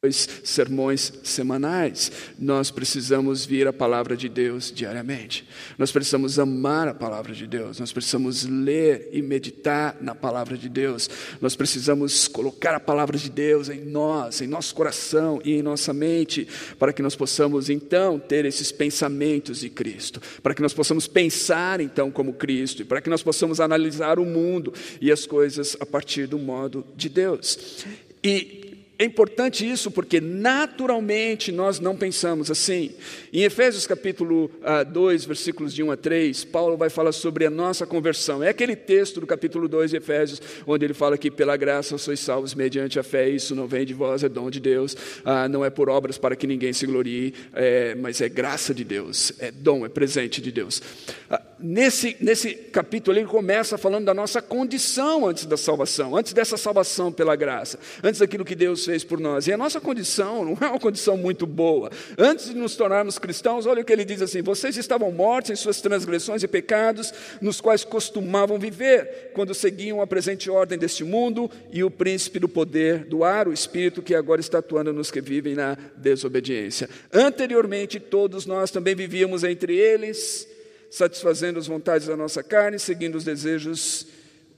dois 0.00 0.28
sermões 0.44 1.12
semanais. 1.24 2.12
Nós 2.38 2.70
precisamos 2.70 3.44
vir 3.44 3.66
a 3.66 3.72
palavra 3.72 4.16
de 4.16 4.28
Deus 4.28 4.72
diariamente. 4.72 5.44
Nós 5.76 5.90
precisamos 5.90 6.38
amar 6.38 6.86
a 6.86 6.94
palavra 6.94 7.34
de 7.34 7.48
Deus. 7.48 7.80
Nós 7.80 7.92
precisamos 7.92 8.44
ler 8.44 9.08
e 9.10 9.20
meditar 9.20 9.96
na 10.00 10.14
palavra 10.14 10.56
de 10.56 10.68
Deus. 10.68 11.10
Nós 11.40 11.56
precisamos 11.56 12.28
colocar 12.28 12.76
a 12.76 12.80
palavra 12.80 13.18
de 13.18 13.28
Deus 13.28 13.68
em 13.68 13.84
nós, 13.86 14.40
em 14.40 14.46
nosso 14.46 14.72
coração 14.72 15.40
e 15.44 15.54
em 15.54 15.62
nossa 15.62 15.92
mente, 15.92 16.46
para 16.78 16.92
que 16.92 17.02
nós 17.02 17.16
possamos 17.16 17.68
então 17.68 18.20
ter 18.20 18.44
esses 18.44 18.70
pensamentos 18.70 19.58
de 19.58 19.68
Cristo, 19.68 20.22
para 20.40 20.54
que 20.54 20.62
nós 20.62 20.72
possamos 20.72 21.08
pensar 21.08 21.80
então 21.80 22.08
como 22.08 22.34
Cristo, 22.34 22.82
e 22.82 22.84
para 22.84 23.00
que 23.00 23.10
nós 23.10 23.24
possamos 23.24 23.58
analisar 23.58 24.20
o 24.20 24.24
mundo 24.24 24.72
e 25.00 25.10
as 25.10 25.26
coisas 25.26 25.76
a 25.80 25.84
partir 25.84 26.28
do 26.28 26.38
modo 26.38 26.86
de 26.94 27.08
Deus. 27.08 27.84
E 28.22 28.67
é 28.98 29.04
importante 29.04 29.68
isso 29.68 29.92
porque 29.92 30.20
naturalmente 30.20 31.52
nós 31.52 31.78
não 31.78 31.96
pensamos 31.96 32.50
assim. 32.50 32.90
Em 33.32 33.44
Efésios 33.44 33.86
capítulo 33.86 34.50
2, 34.90 35.22
ah, 35.22 35.26
versículos 35.28 35.72
de 35.72 35.84
1 35.84 35.92
a 35.92 35.96
3, 35.96 36.44
Paulo 36.46 36.76
vai 36.76 36.90
falar 36.90 37.12
sobre 37.12 37.46
a 37.46 37.50
nossa 37.50 37.86
conversão. 37.86 38.42
É 38.42 38.48
aquele 38.48 38.74
texto 38.74 39.20
do 39.20 39.26
capítulo 39.26 39.68
2 39.68 39.92
de 39.92 39.98
Efésios, 39.98 40.42
onde 40.66 40.84
ele 40.84 40.94
fala 40.94 41.16
que 41.16 41.30
pela 41.30 41.56
graça 41.56 41.96
sois 41.96 42.18
salvos 42.18 42.56
mediante 42.56 42.98
a 42.98 43.04
fé, 43.04 43.28
isso 43.28 43.54
não 43.54 43.68
vem 43.68 43.86
de 43.86 43.94
vós, 43.94 44.24
é 44.24 44.28
dom 44.28 44.50
de 44.50 44.58
Deus, 44.58 44.96
ah, 45.24 45.48
não 45.48 45.64
é 45.64 45.70
por 45.70 45.88
obras 45.88 46.18
para 46.18 46.34
que 46.34 46.48
ninguém 46.48 46.72
se 46.72 46.84
glorie, 46.84 47.34
é, 47.54 47.94
mas 47.94 48.20
é 48.20 48.28
graça 48.28 48.74
de 48.74 48.82
Deus, 48.82 49.32
é 49.38 49.52
dom, 49.52 49.86
é 49.86 49.88
presente 49.88 50.40
de 50.40 50.50
Deus. 50.50 50.82
Ah, 51.30 51.40
nesse, 51.60 52.16
nesse 52.20 52.52
capítulo, 52.52 53.16
ele 53.16 53.26
começa 53.26 53.78
falando 53.78 54.06
da 54.06 54.14
nossa 54.14 54.42
condição 54.42 55.24
antes 55.24 55.46
da 55.46 55.56
salvação, 55.56 56.16
antes 56.16 56.32
dessa 56.32 56.56
salvação 56.56 57.12
pela 57.12 57.36
graça, 57.36 57.78
antes 58.02 58.18
daquilo 58.18 58.44
que 58.44 58.56
Deus 58.56 58.87
fez 58.88 59.04
por 59.04 59.20
nós. 59.20 59.46
E 59.46 59.52
a 59.52 59.56
nossa 59.56 59.78
condição 59.82 60.46
não 60.46 60.56
é 60.58 60.66
uma 60.66 60.80
condição 60.80 61.14
muito 61.14 61.46
boa. 61.46 61.90
Antes 62.16 62.46
de 62.46 62.54
nos 62.54 62.74
tornarmos 62.74 63.18
cristãos, 63.18 63.66
olha 63.66 63.82
o 63.82 63.84
que 63.84 63.92
ele 63.92 64.04
diz 64.04 64.22
assim: 64.22 64.40
vocês 64.40 64.78
estavam 64.78 65.12
mortos 65.12 65.50
em 65.50 65.56
suas 65.56 65.82
transgressões 65.82 66.42
e 66.42 66.48
pecados, 66.48 67.12
nos 67.42 67.60
quais 67.60 67.84
costumavam 67.84 68.58
viver, 68.58 69.30
quando 69.34 69.52
seguiam 69.52 70.00
a 70.00 70.06
presente 70.06 70.48
ordem 70.48 70.78
deste 70.78 71.04
mundo 71.04 71.50
e 71.70 71.84
o 71.84 71.90
príncipe 71.90 72.38
do 72.38 72.48
poder 72.48 73.04
do 73.04 73.24
ar, 73.24 73.46
o 73.46 73.52
espírito 73.52 74.00
que 74.00 74.14
agora 74.14 74.40
está 74.40 74.58
atuando 74.58 74.90
nos 74.90 75.10
que 75.10 75.20
vivem 75.20 75.54
na 75.54 75.76
desobediência. 75.94 76.88
Anteriormente, 77.12 78.00
todos 78.00 78.46
nós 78.46 78.70
também 78.70 78.94
vivíamos 78.94 79.44
entre 79.44 79.76
eles 79.76 80.48
satisfazendo 80.90 81.58
as 81.58 81.66
vontades 81.66 82.06
da 82.06 82.16
nossa 82.16 82.42
carne, 82.42 82.78
seguindo 82.78 83.16
os 83.16 83.24
desejos, 83.24 84.06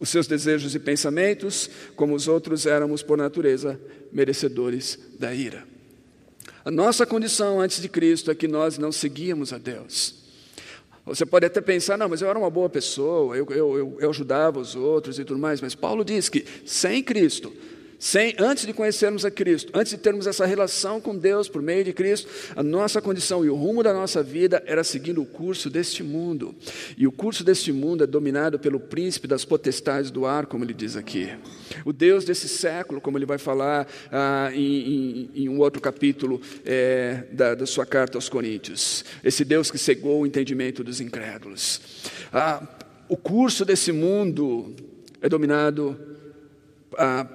os 0.01 0.09
seus 0.09 0.27
desejos 0.27 0.75
e 0.75 0.79
pensamentos, 0.79 1.69
como 1.95 2.15
os 2.15 2.27
outros 2.27 2.65
éramos 2.65 3.03
por 3.03 3.19
natureza 3.19 3.79
merecedores 4.11 4.99
da 5.19 5.33
ira. 5.35 5.69
A 6.65 6.71
nossa 6.71 7.05
condição 7.05 7.61
antes 7.61 7.81
de 7.81 7.89
Cristo 7.89 8.31
é 8.31 8.35
que 8.35 8.49
nós 8.49 8.79
não 8.79 8.91
seguíamos 8.91 9.53
a 9.53 9.59
Deus. 9.59 10.15
Você 11.05 11.27
pode 11.27 11.47
até 11.47 11.61
pensar, 11.61 11.99
não, 11.99 12.09
mas 12.09 12.23
eu 12.23 12.29
era 12.29 12.39
uma 12.39 12.51
boa 12.51 12.69
pessoa, 12.69 13.37
eu, 13.37 13.47
eu, 13.51 13.99
eu, 14.01 14.11
ajudava 14.11 14.59
os 14.59 14.75
outros 14.75 15.19
e 15.19 15.25
tudo 15.25 15.41
mais, 15.41 15.61
mas 15.61 15.75
Paulo 15.75 16.05
diz 16.05 16.29
que 16.29 16.45
sem 16.65 17.03
Cristo 17.03 17.53
sem, 18.01 18.35
antes 18.39 18.65
de 18.65 18.73
conhecermos 18.73 19.27
a 19.27 19.31
Cristo, 19.31 19.71
antes 19.75 19.93
de 19.93 19.99
termos 19.99 20.27
essa 20.27 20.47
relação 20.47 21.03
com 21.03 21.15
Deus 21.15 21.51
por 21.51 21.61
meio 21.61 21.85
de 21.85 21.93
Cristo, 21.93 22.31
a 22.57 22.63
nossa 22.63 22.99
condição 23.03 23.45
e 23.45 23.51
o 23.51 23.55
rumo 23.55 23.83
da 23.83 23.93
nossa 23.93 24.23
vida 24.23 24.63
era 24.67 24.83
seguindo 24.83 25.21
o 25.21 25.27
curso 25.27 25.69
deste 25.69 26.03
mundo. 26.03 26.55
E 26.97 27.07
o 27.07 27.13
curso 27.13 27.45
deste 27.45 27.71
mundo 27.71 28.03
é 28.03 28.07
dominado 28.07 28.59
pelo 28.59 28.81
príncipe 28.81 29.29
das 29.29 29.45
potestades 29.45 30.11
do 30.11 30.25
ar, 30.25 30.47
como 30.47 30.65
ele 30.65 30.73
diz 30.73 30.97
aqui. 30.97 31.29
O 31.85 31.93
Deus 31.93 32.25
desse 32.25 32.49
século, 32.49 33.03
como 33.03 33.19
ele 33.19 33.27
vai 33.27 33.37
falar 33.37 33.87
ah, 34.11 34.51
em, 34.55 34.63
em, 34.65 35.31
em, 35.35 35.49
um 35.51 35.59
outro 35.59 35.83
capítulo 35.83 36.41
é, 36.65 37.25
da, 37.31 37.55
da, 37.55 37.67
sua 37.67 37.85
carta 37.85 38.17
aos 38.17 38.31
Coríntios. 38.31 39.05
Esse 39.23 39.45
Deus 39.45 39.71
que 39.71 39.77
cegou 39.77 40.23
o 40.23 40.27
entendimento 40.27 40.83
dos 40.83 41.03
incrédulos. 41.03 41.83
Ah, 42.33 42.67
o 43.11 43.17
curso 43.17 43.63
desse 43.63 43.93
mundo 43.93 44.75
é 45.21 45.29
dominado 45.29 46.01
ah, 46.97 47.27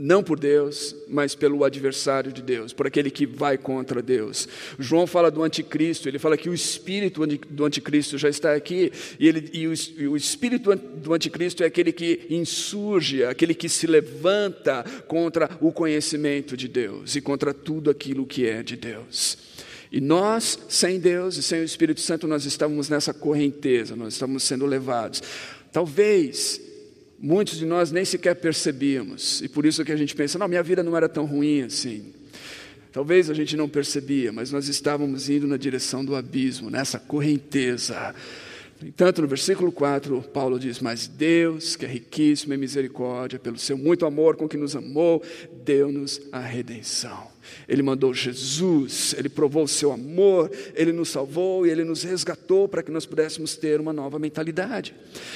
não 0.00 0.22
por 0.22 0.38
Deus, 0.38 0.94
mas 1.08 1.34
pelo 1.34 1.64
adversário 1.64 2.32
de 2.32 2.40
Deus, 2.40 2.72
por 2.72 2.86
aquele 2.86 3.10
que 3.10 3.26
vai 3.26 3.58
contra 3.58 4.00
Deus. 4.00 4.46
João 4.78 5.08
fala 5.08 5.28
do 5.28 5.42
anticristo, 5.42 6.08
ele 6.08 6.20
fala 6.20 6.36
que 6.36 6.48
o 6.48 6.54
espírito 6.54 7.26
do 7.26 7.64
anticristo 7.64 8.16
já 8.16 8.28
está 8.28 8.54
aqui, 8.54 8.92
e, 9.18 9.26
ele, 9.26 9.50
e, 9.52 9.66
o, 9.66 9.74
e 9.96 10.06
o 10.06 10.16
espírito 10.16 10.72
do 10.76 11.12
anticristo 11.12 11.64
é 11.64 11.66
aquele 11.66 11.90
que 11.90 12.28
insurge, 12.30 13.24
aquele 13.24 13.52
que 13.52 13.68
se 13.68 13.88
levanta 13.88 14.84
contra 15.08 15.50
o 15.60 15.72
conhecimento 15.72 16.56
de 16.56 16.68
Deus 16.68 17.16
e 17.16 17.20
contra 17.20 17.52
tudo 17.52 17.90
aquilo 17.90 18.24
que 18.24 18.46
é 18.46 18.62
de 18.62 18.76
Deus. 18.76 19.36
E 19.90 20.00
nós, 20.00 20.60
sem 20.68 21.00
Deus 21.00 21.36
e 21.36 21.42
sem 21.42 21.60
o 21.60 21.64
Espírito 21.64 22.00
Santo, 22.00 22.28
nós 22.28 22.44
estamos 22.44 22.88
nessa 22.88 23.12
correnteza, 23.12 23.96
nós 23.96 24.12
estamos 24.12 24.44
sendo 24.44 24.64
levados. 24.64 25.20
Talvez 25.72 26.67
muitos 27.18 27.58
de 27.58 27.66
nós 27.66 27.90
nem 27.90 28.04
sequer 28.04 28.34
percebíamos, 28.36 29.40
e 29.42 29.48
por 29.48 29.66
isso 29.66 29.84
que 29.84 29.92
a 29.92 29.96
gente 29.96 30.14
pensa: 30.14 30.38
não, 30.38 30.48
minha 30.48 30.62
vida 30.62 30.82
não 30.82 30.96
era 30.96 31.08
tão 31.08 31.24
ruim 31.24 31.62
assim. 31.62 32.12
Talvez 32.92 33.28
a 33.28 33.34
gente 33.34 33.56
não 33.56 33.68
percebia, 33.68 34.32
mas 34.32 34.50
nós 34.50 34.66
estávamos 34.66 35.28
indo 35.28 35.46
na 35.46 35.56
direção 35.56 36.04
do 36.04 36.16
abismo, 36.16 36.70
nessa 36.70 36.98
correnteza. 36.98 38.14
No 38.80 38.88
entanto, 38.88 39.20
no 39.20 39.28
versículo 39.28 39.70
4, 39.70 40.22
Paulo 40.32 40.58
diz: 40.58 40.80
Mas 40.80 41.06
Deus, 41.06 41.76
que 41.76 41.84
é 41.84 41.88
riquíssimo 41.88 42.54
em 42.54 42.56
misericórdia, 42.56 43.38
pelo 43.38 43.58
seu 43.58 43.76
muito 43.76 44.06
amor 44.06 44.36
com 44.36 44.48
que 44.48 44.56
nos 44.56 44.74
amou, 44.74 45.22
deu-nos 45.64 46.20
a 46.32 46.40
redenção. 46.40 47.28
Ele 47.68 47.82
mandou 47.82 48.14
Jesus, 48.14 49.14
ele 49.18 49.28
provou 49.28 49.64
o 49.64 49.68
seu 49.68 49.92
amor, 49.92 50.50
ele 50.74 50.92
nos 50.92 51.08
salvou 51.08 51.66
e 51.66 51.70
ele 51.70 51.84
nos 51.84 52.02
resgatou 52.02 52.68
para 52.68 52.82
que 52.82 52.90
nós 52.90 53.06
pudéssemos 53.06 53.56
ter 53.56 53.80
uma 53.80 53.92
nova 53.92 54.18
mentalidade. 54.18 54.94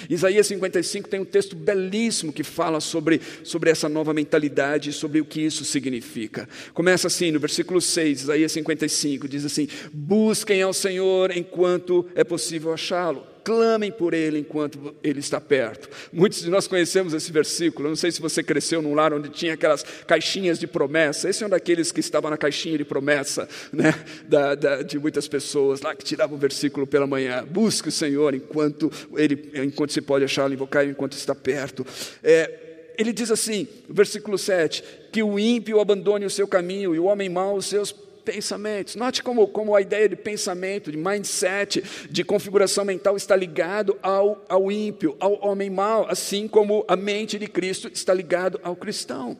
Isaías 0.09 0.47
55 0.47 1.09
tem 1.09 1.21
um 1.21 1.25
texto 1.25 1.55
belíssimo 1.55 2.33
que 2.33 2.43
fala 2.43 2.81
sobre, 2.81 3.21
sobre 3.45 3.71
essa 3.71 3.89
nova 3.89 4.13
mentalidade 4.13 4.91
e 4.91 4.93
sobre 4.93 5.21
o 5.21 5.25
que 5.25 5.41
isso 5.41 5.65
significa. 5.65 6.49
Começa 6.75 7.07
assim, 7.07 7.31
no 7.31 7.41
versículo 7.41 7.81
6, 7.81 8.23
Isaías 8.23 8.53
55, 8.53 9.29
diz 9.29 9.45
assim: 9.45 9.69
Busquem 9.93 10.63
ao 10.63 10.73
Senhor 10.73 11.37
enquanto 11.37 12.07
é 12.15 12.25
possível 12.25 12.73
achá-lo 12.73 13.32
clamem 13.45 13.91
por 13.91 14.15
Ele 14.15 14.39
enquanto 14.39 14.95
Ele 15.03 15.21
está 15.21 15.41
perto. 15.41 15.89
Muitos 16.13 16.43
de 16.43 16.51
nós 16.51 16.67
conhecemos 16.67 17.15
esse 17.15 17.31
versículo. 17.33 17.89
Não 17.89 17.97
sei 17.97 18.11
se 18.11 18.21
você 18.21 18.43
cresceu 18.43 18.83
num 18.83 18.95
lar 18.95 19.13
onde 19.13 19.29
tinha 19.29 19.55
aquelas 19.55 19.83
caixinhas 20.07 20.59
de 20.59 20.67
promessa. 20.67 21.29
Esse 21.29 21.43
é 21.43 21.47
um 21.47 21.51
daqueles 21.51 21.93
que 21.93 22.01
estava 22.01 22.31
na 22.31 22.37
caixinha 22.37 22.79
de 22.79 22.85
promessa 22.85 23.49
né, 23.73 23.95
da, 24.27 24.55
da, 24.55 24.83
de 24.83 24.99
muitas 24.99 25.29
pessoas 25.29 25.81
lá 25.81 25.95
que 25.95 26.05
tiravam 26.05 26.37
o 26.37 26.41
versículo 26.41 26.87
pela 26.87 27.07
manhã. 27.07 27.45
Busque 27.49 27.89
o 27.89 27.93
Senhor 27.93 28.35
enquanto 28.35 28.91
Ele, 29.17 29.51
enquanto 29.55 29.93
se 29.93 30.01
pode 30.01 30.25
achá-lo, 30.25 30.55
invocar 30.55 30.87
enquanto 30.87 31.13
está 31.13 31.35
perto. 31.35 31.87
É, 32.23 32.71
ele 32.99 33.13
diz 33.13 33.31
assim, 33.31 33.67
versículo 33.89 34.37
7, 34.37 34.85
que 35.11 35.23
o 35.23 35.39
ímpio 35.39 35.81
abandone 35.81 36.27
o 36.27 36.31
seu 36.31 36.47
caminho 36.47 36.95
e 36.95 36.99
o 36.99 37.05
homem 37.05 37.29
mau 37.29 37.57
os 37.57 37.67
seus 37.67 37.95
pensamentos. 38.25 38.97
Note 38.97 39.23
como, 39.23 39.47
como 39.49 39.75
a 39.75 39.81
ideia 39.81 40.09
de 40.09 40.17
pensamento, 40.17 40.91
de 40.91 40.97
mindset, 40.97 41.83
de 42.11 42.25
configuração 42.25 42.85
mental 42.85 43.17
está 43.17 43.37
ligado 43.37 43.99
ao, 44.03 44.45
ao 44.49 44.71
ímpio, 44.71 45.17
ao 45.21 45.45
homem 45.47 45.71
mau, 45.71 46.07
assim 46.09 46.49
como 46.49 46.85
a 46.89 46.97
mente 46.97 47.39
de 47.39 47.47
Cristo 47.47 47.91
está 47.93 48.13
ligado 48.15 48.61
ao 48.63 48.77
cristão. 48.77 49.37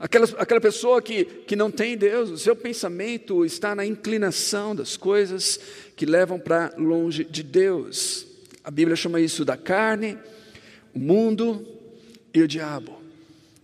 Aquela, 0.00 0.26
aquela 0.38 0.60
pessoa 0.60 1.02
que, 1.02 1.24
que 1.24 1.56
não 1.56 1.70
tem 1.70 1.96
Deus, 1.96 2.30
o 2.30 2.38
seu 2.38 2.54
pensamento 2.54 3.44
está 3.44 3.74
na 3.74 3.84
inclinação 3.84 4.74
das 4.74 4.96
coisas 4.96 5.58
que 5.96 6.06
levam 6.06 6.38
para 6.38 6.72
longe 6.76 7.24
de 7.24 7.42
Deus. 7.42 8.26
A 8.62 8.70
Bíblia 8.70 8.94
chama 8.94 9.20
isso 9.20 9.44
da 9.44 9.56
carne, 9.56 10.16
o 10.94 10.98
mundo 10.98 11.66
e 12.32 12.40
o 12.40 12.46
diabo 12.46 12.97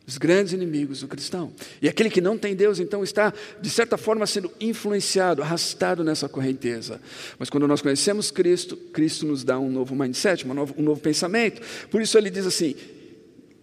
os 0.07 0.19
grandes 0.19 0.53
inimigos 0.53 1.01
do 1.01 1.09
cristão. 1.09 1.53
E 1.81 1.89
aquele 1.89 2.11
que 2.11 2.21
não 2.21 2.37
tem 2.37 2.55
Deus, 2.55 2.79
então, 2.79 3.03
está, 3.03 3.33
de 3.61 3.71
certa 3.71 3.97
forma, 3.97 4.27
sendo 4.27 4.51
influenciado, 4.61 5.43
arrastado 5.43 6.05
nessa 6.05 6.29
correnteza. 6.29 7.01
Mas 7.39 7.49
quando 7.49 7.67
nós 7.67 7.81
conhecemos 7.81 8.31
Cristo, 8.31 8.77
Cristo 8.77 9.25
nos 9.25 9.43
dá 9.43 9.59
um 9.59 9.71
novo 9.71 9.95
mindset, 9.95 10.47
um 10.47 10.53
novo, 10.53 10.75
um 10.77 10.83
novo 10.83 11.01
pensamento. 11.01 11.63
Por 11.91 12.03
isso 12.03 12.19
ele 12.19 12.29
diz 12.29 12.47
assim: 12.47 12.75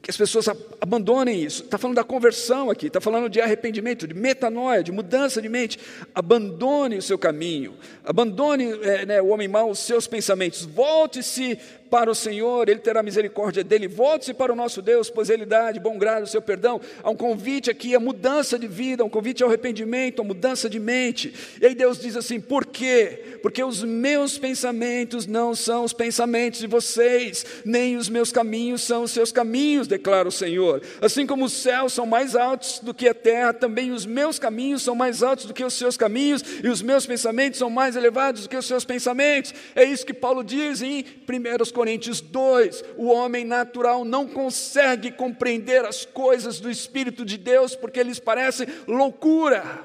que 0.01 0.09
as 0.09 0.17
pessoas 0.17 0.47
abandonem 0.79 1.43
isso. 1.43 1.63
Está 1.63 1.77
falando 1.77 1.95
da 1.95 2.03
conversão 2.03 2.71
aqui, 2.71 2.87
está 2.87 2.99
falando 2.99 3.29
de 3.29 3.39
arrependimento, 3.39 4.07
de 4.07 4.15
metanoia, 4.15 4.83
de 4.83 4.91
mudança 4.91 5.41
de 5.41 5.47
mente. 5.47 5.77
Abandone 6.13 6.97
o 6.97 7.01
seu 7.01 7.19
caminho, 7.19 7.75
abandone 8.03 8.71
é, 8.81 9.05
né, 9.05 9.21
o 9.21 9.27
homem 9.27 9.47
mau, 9.47 9.69
os 9.69 9.79
seus 9.79 10.07
pensamentos, 10.07 10.65
volte-se 10.65 11.57
para 11.91 12.09
o 12.09 12.15
Senhor, 12.15 12.69
Ele 12.69 12.79
terá 12.79 13.03
misericórdia 13.03 13.65
dele. 13.65 13.85
Volte-se 13.85 14.33
para 14.33 14.53
o 14.53 14.55
nosso 14.55 14.81
Deus, 14.81 15.09
pois 15.09 15.29
Ele 15.29 15.45
dá 15.45 15.73
de 15.73 15.79
bom 15.79 15.97
grado 15.97 16.23
o 16.23 16.27
seu 16.27 16.41
perdão. 16.41 16.79
Há 17.03 17.09
um 17.09 17.17
convite 17.17 17.69
aqui 17.69 17.93
a 17.93 17.99
mudança 17.99 18.57
de 18.57 18.65
vida, 18.65 19.03
um 19.03 19.09
convite 19.09 19.43
ao 19.43 19.49
arrependimento, 19.49 20.21
a 20.21 20.23
mudança 20.25 20.69
de 20.69 20.79
mente. 20.79 21.33
E 21.61 21.65
aí 21.65 21.75
Deus 21.75 21.99
diz 21.99 22.15
assim: 22.15 22.39
por 22.39 22.65
quê? 22.65 23.39
Porque 23.41 23.61
os 23.61 23.83
meus 23.83 24.37
pensamentos 24.37 25.27
não 25.27 25.53
são 25.53 25.83
os 25.83 25.91
pensamentos 25.91 26.61
de 26.61 26.67
vocês, 26.67 27.45
nem 27.65 27.97
os 27.97 28.07
meus 28.07 28.31
caminhos 28.31 28.83
são 28.83 29.03
os 29.03 29.11
seus 29.11 29.33
caminhos, 29.33 29.85
declara 29.85 30.29
o 30.29 30.31
Senhor. 30.31 30.81
Assim 31.01 31.27
como 31.27 31.43
os 31.43 31.51
céus 31.51 31.91
são 31.91 32.05
mais 32.05 32.37
altos 32.37 32.79
do 32.79 32.93
que 32.93 33.09
a 33.09 33.13
terra, 33.13 33.51
também 33.51 33.91
os 33.91 34.05
meus 34.05 34.39
caminhos 34.39 34.81
são 34.81 34.95
mais 34.95 35.21
altos 35.21 35.43
do 35.43 35.53
que 35.53 35.65
os 35.65 35.73
seus 35.73 35.97
caminhos, 35.97 36.41
e 36.63 36.69
os 36.69 36.81
meus 36.81 37.05
pensamentos 37.05 37.59
são 37.59 37.69
mais 37.69 37.97
elevados 37.97 38.43
do 38.43 38.49
que 38.49 38.55
os 38.55 38.65
seus 38.65 38.85
pensamentos. 38.85 39.53
É 39.75 39.83
isso 39.83 40.05
que 40.05 40.13
Paulo 40.13 40.41
diz 40.41 40.81
em 40.81 41.03
1 41.27 41.80
Coríntios 41.80 41.80
2, 41.85 42.83
o 42.97 43.07
homem 43.07 43.45
natural 43.45 44.05
não 44.05 44.27
consegue 44.27 45.11
compreender 45.11 45.85
as 45.85 46.05
coisas 46.05 46.59
do 46.59 46.69
Espírito 46.69 47.25
de 47.25 47.37
Deus 47.37 47.75
porque 47.75 48.03
lhes 48.03 48.19
parece 48.19 48.67
loucura, 48.87 49.83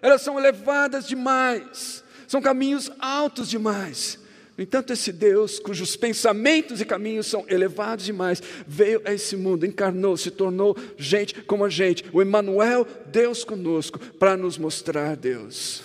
elas 0.00 0.22
são 0.22 0.38
elevadas 0.38 1.06
demais, 1.06 2.02
são 2.26 2.40
caminhos 2.40 2.90
altos 2.98 3.48
demais. 3.48 4.20
No 4.56 4.62
entanto, 4.62 4.92
esse 4.92 5.10
Deus, 5.10 5.58
cujos 5.58 5.96
pensamentos 5.96 6.80
e 6.80 6.84
caminhos 6.84 7.26
são 7.26 7.44
elevados 7.48 8.04
demais, 8.04 8.42
veio 8.66 9.00
a 9.04 9.12
esse 9.12 9.34
mundo, 9.34 9.64
encarnou, 9.64 10.16
se 10.16 10.30
tornou 10.30 10.76
gente 10.98 11.40
como 11.42 11.64
a 11.64 11.70
gente, 11.70 12.04
o 12.12 12.20
Emmanuel, 12.20 12.86
Deus 13.06 13.44
conosco, 13.44 13.98
para 13.98 14.36
nos 14.36 14.58
mostrar 14.58 15.16
Deus. 15.16 15.82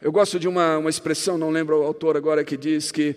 Eu 0.00 0.12
gosto 0.12 0.38
de 0.38 0.48
uma, 0.48 0.78
uma 0.78 0.88
expressão, 0.88 1.36
não 1.36 1.50
lembro 1.50 1.80
o 1.80 1.84
autor 1.84 2.16
agora, 2.16 2.44
que 2.44 2.56
diz 2.56 2.90
que 2.90 3.14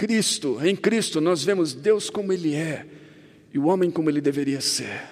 Cristo, 0.00 0.58
em 0.64 0.74
Cristo, 0.74 1.20
nós 1.20 1.44
vemos 1.44 1.74
Deus 1.74 2.08
como 2.08 2.32
Ele 2.32 2.54
é 2.54 2.86
e 3.52 3.58
o 3.58 3.66
homem 3.66 3.90
como 3.90 4.08
ele 4.08 4.22
deveria 4.22 4.58
ser. 4.58 5.02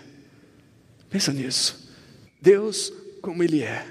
Pensa 1.11 1.31
nisso. 1.31 1.93
Deus 2.41 2.91
como 3.21 3.43
Ele 3.43 3.63
é 3.63 3.87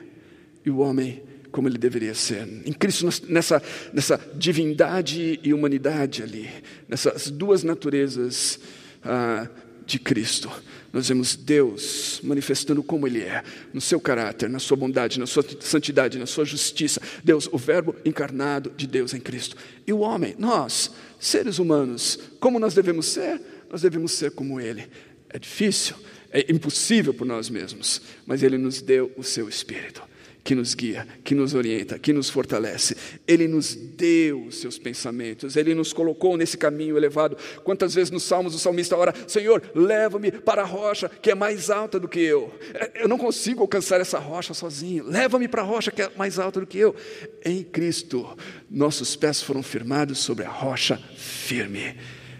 e 0.65 0.71
o 0.71 0.79
homem 0.79 1.21
como 1.51 1.67
ele 1.67 1.77
deveria 1.77 2.15
ser. 2.15 2.47
Em 2.65 2.73
Cristo, 2.73 3.07
nessa, 3.29 3.61
nessa 3.93 4.19
divindade 4.33 5.39
e 5.43 5.53
humanidade 5.53 6.23
ali, 6.23 6.49
nessas 6.87 7.29
duas 7.29 7.61
naturezas 7.61 8.59
ah, 9.03 9.47
de 9.87 9.97
Cristo, 9.97 10.51
nós 10.91 11.07
vemos 11.07 11.35
Deus 11.35 12.19
manifestando 12.21 12.83
como 12.83 13.07
Ele 13.07 13.21
é, 13.21 13.41
no 13.73 13.79
seu 13.79 13.99
caráter, 13.99 14.49
na 14.49 14.59
sua 14.59 14.75
bondade, 14.75 15.19
na 15.19 15.25
sua 15.25 15.43
santidade, 15.61 16.19
na 16.19 16.25
sua 16.25 16.43
justiça. 16.43 17.01
Deus, 17.23 17.49
o 17.51 17.57
Verbo 17.57 17.95
encarnado 18.03 18.69
de 18.75 18.85
Deus 18.85 19.13
em 19.13 19.19
Cristo. 19.19 19.55
E 19.85 19.93
o 19.93 19.99
homem, 19.99 20.35
nós, 20.37 20.91
seres 21.19 21.57
humanos, 21.57 22.19
como 22.39 22.59
nós 22.59 22.73
devemos 22.73 23.05
ser? 23.05 23.41
Nós 23.69 23.81
devemos 23.81 24.11
ser 24.11 24.31
como 24.31 24.59
Ele. 24.59 24.87
É 25.29 25.39
difícil, 25.39 25.95
é 26.31 26.51
impossível 26.51 27.13
por 27.13 27.25
nós 27.25 27.49
mesmos, 27.49 28.01
mas 28.25 28.43
Ele 28.43 28.57
nos 28.57 28.81
deu 28.81 29.11
o 29.17 29.23
seu 29.23 29.47
Espírito 29.47 30.03
que 30.47 30.55
nos 30.55 30.73
guia, 30.73 31.05
que 31.25 31.35
nos 31.35 31.53
orienta, 31.53 31.99
que 31.99 32.13
nos 32.13 32.29
fortalece. 32.29 32.95
Ele 33.27 33.49
nos 33.49 33.75
deu 33.75 34.45
os 34.45 34.61
seus 34.61 34.79
pensamentos, 34.79 35.57
ele 35.57 35.75
nos 35.75 35.91
colocou 35.91 36.37
nesse 36.37 36.57
caminho 36.57 36.95
elevado. 36.95 37.37
Quantas 37.65 37.93
vezes 37.93 38.11
nos 38.11 38.23
Salmos 38.23 38.55
o 38.55 38.59
salmista 38.59 38.95
ora: 38.95 39.13
Senhor, 39.27 39.61
leva-me 39.75 40.31
para 40.31 40.61
a 40.61 40.65
rocha 40.65 41.09
que 41.09 41.31
é 41.31 41.35
mais 41.35 41.69
alta 41.69 41.99
do 41.99 42.07
que 42.07 42.21
eu. 42.21 42.49
É, 42.73 43.03
eu 43.03 43.09
não 43.09 43.17
consigo 43.17 43.61
alcançar 43.61 43.99
essa 43.99 44.19
rocha 44.19 44.53
sozinho. 44.53 45.03
Leva-me 45.05 45.49
para 45.49 45.63
a 45.63 45.65
rocha 45.65 45.91
que 45.91 46.01
é 46.01 46.09
mais 46.15 46.39
alta 46.39 46.61
do 46.61 46.65
que 46.65 46.77
eu. 46.77 46.95
Em 47.43 47.61
Cristo, 47.61 48.37
nossos 48.71 49.17
pés 49.17 49.41
foram 49.41 49.61
firmados 49.61 50.19
sobre 50.19 50.45
a 50.45 50.49
rocha 50.49 50.97
firme 51.17 51.93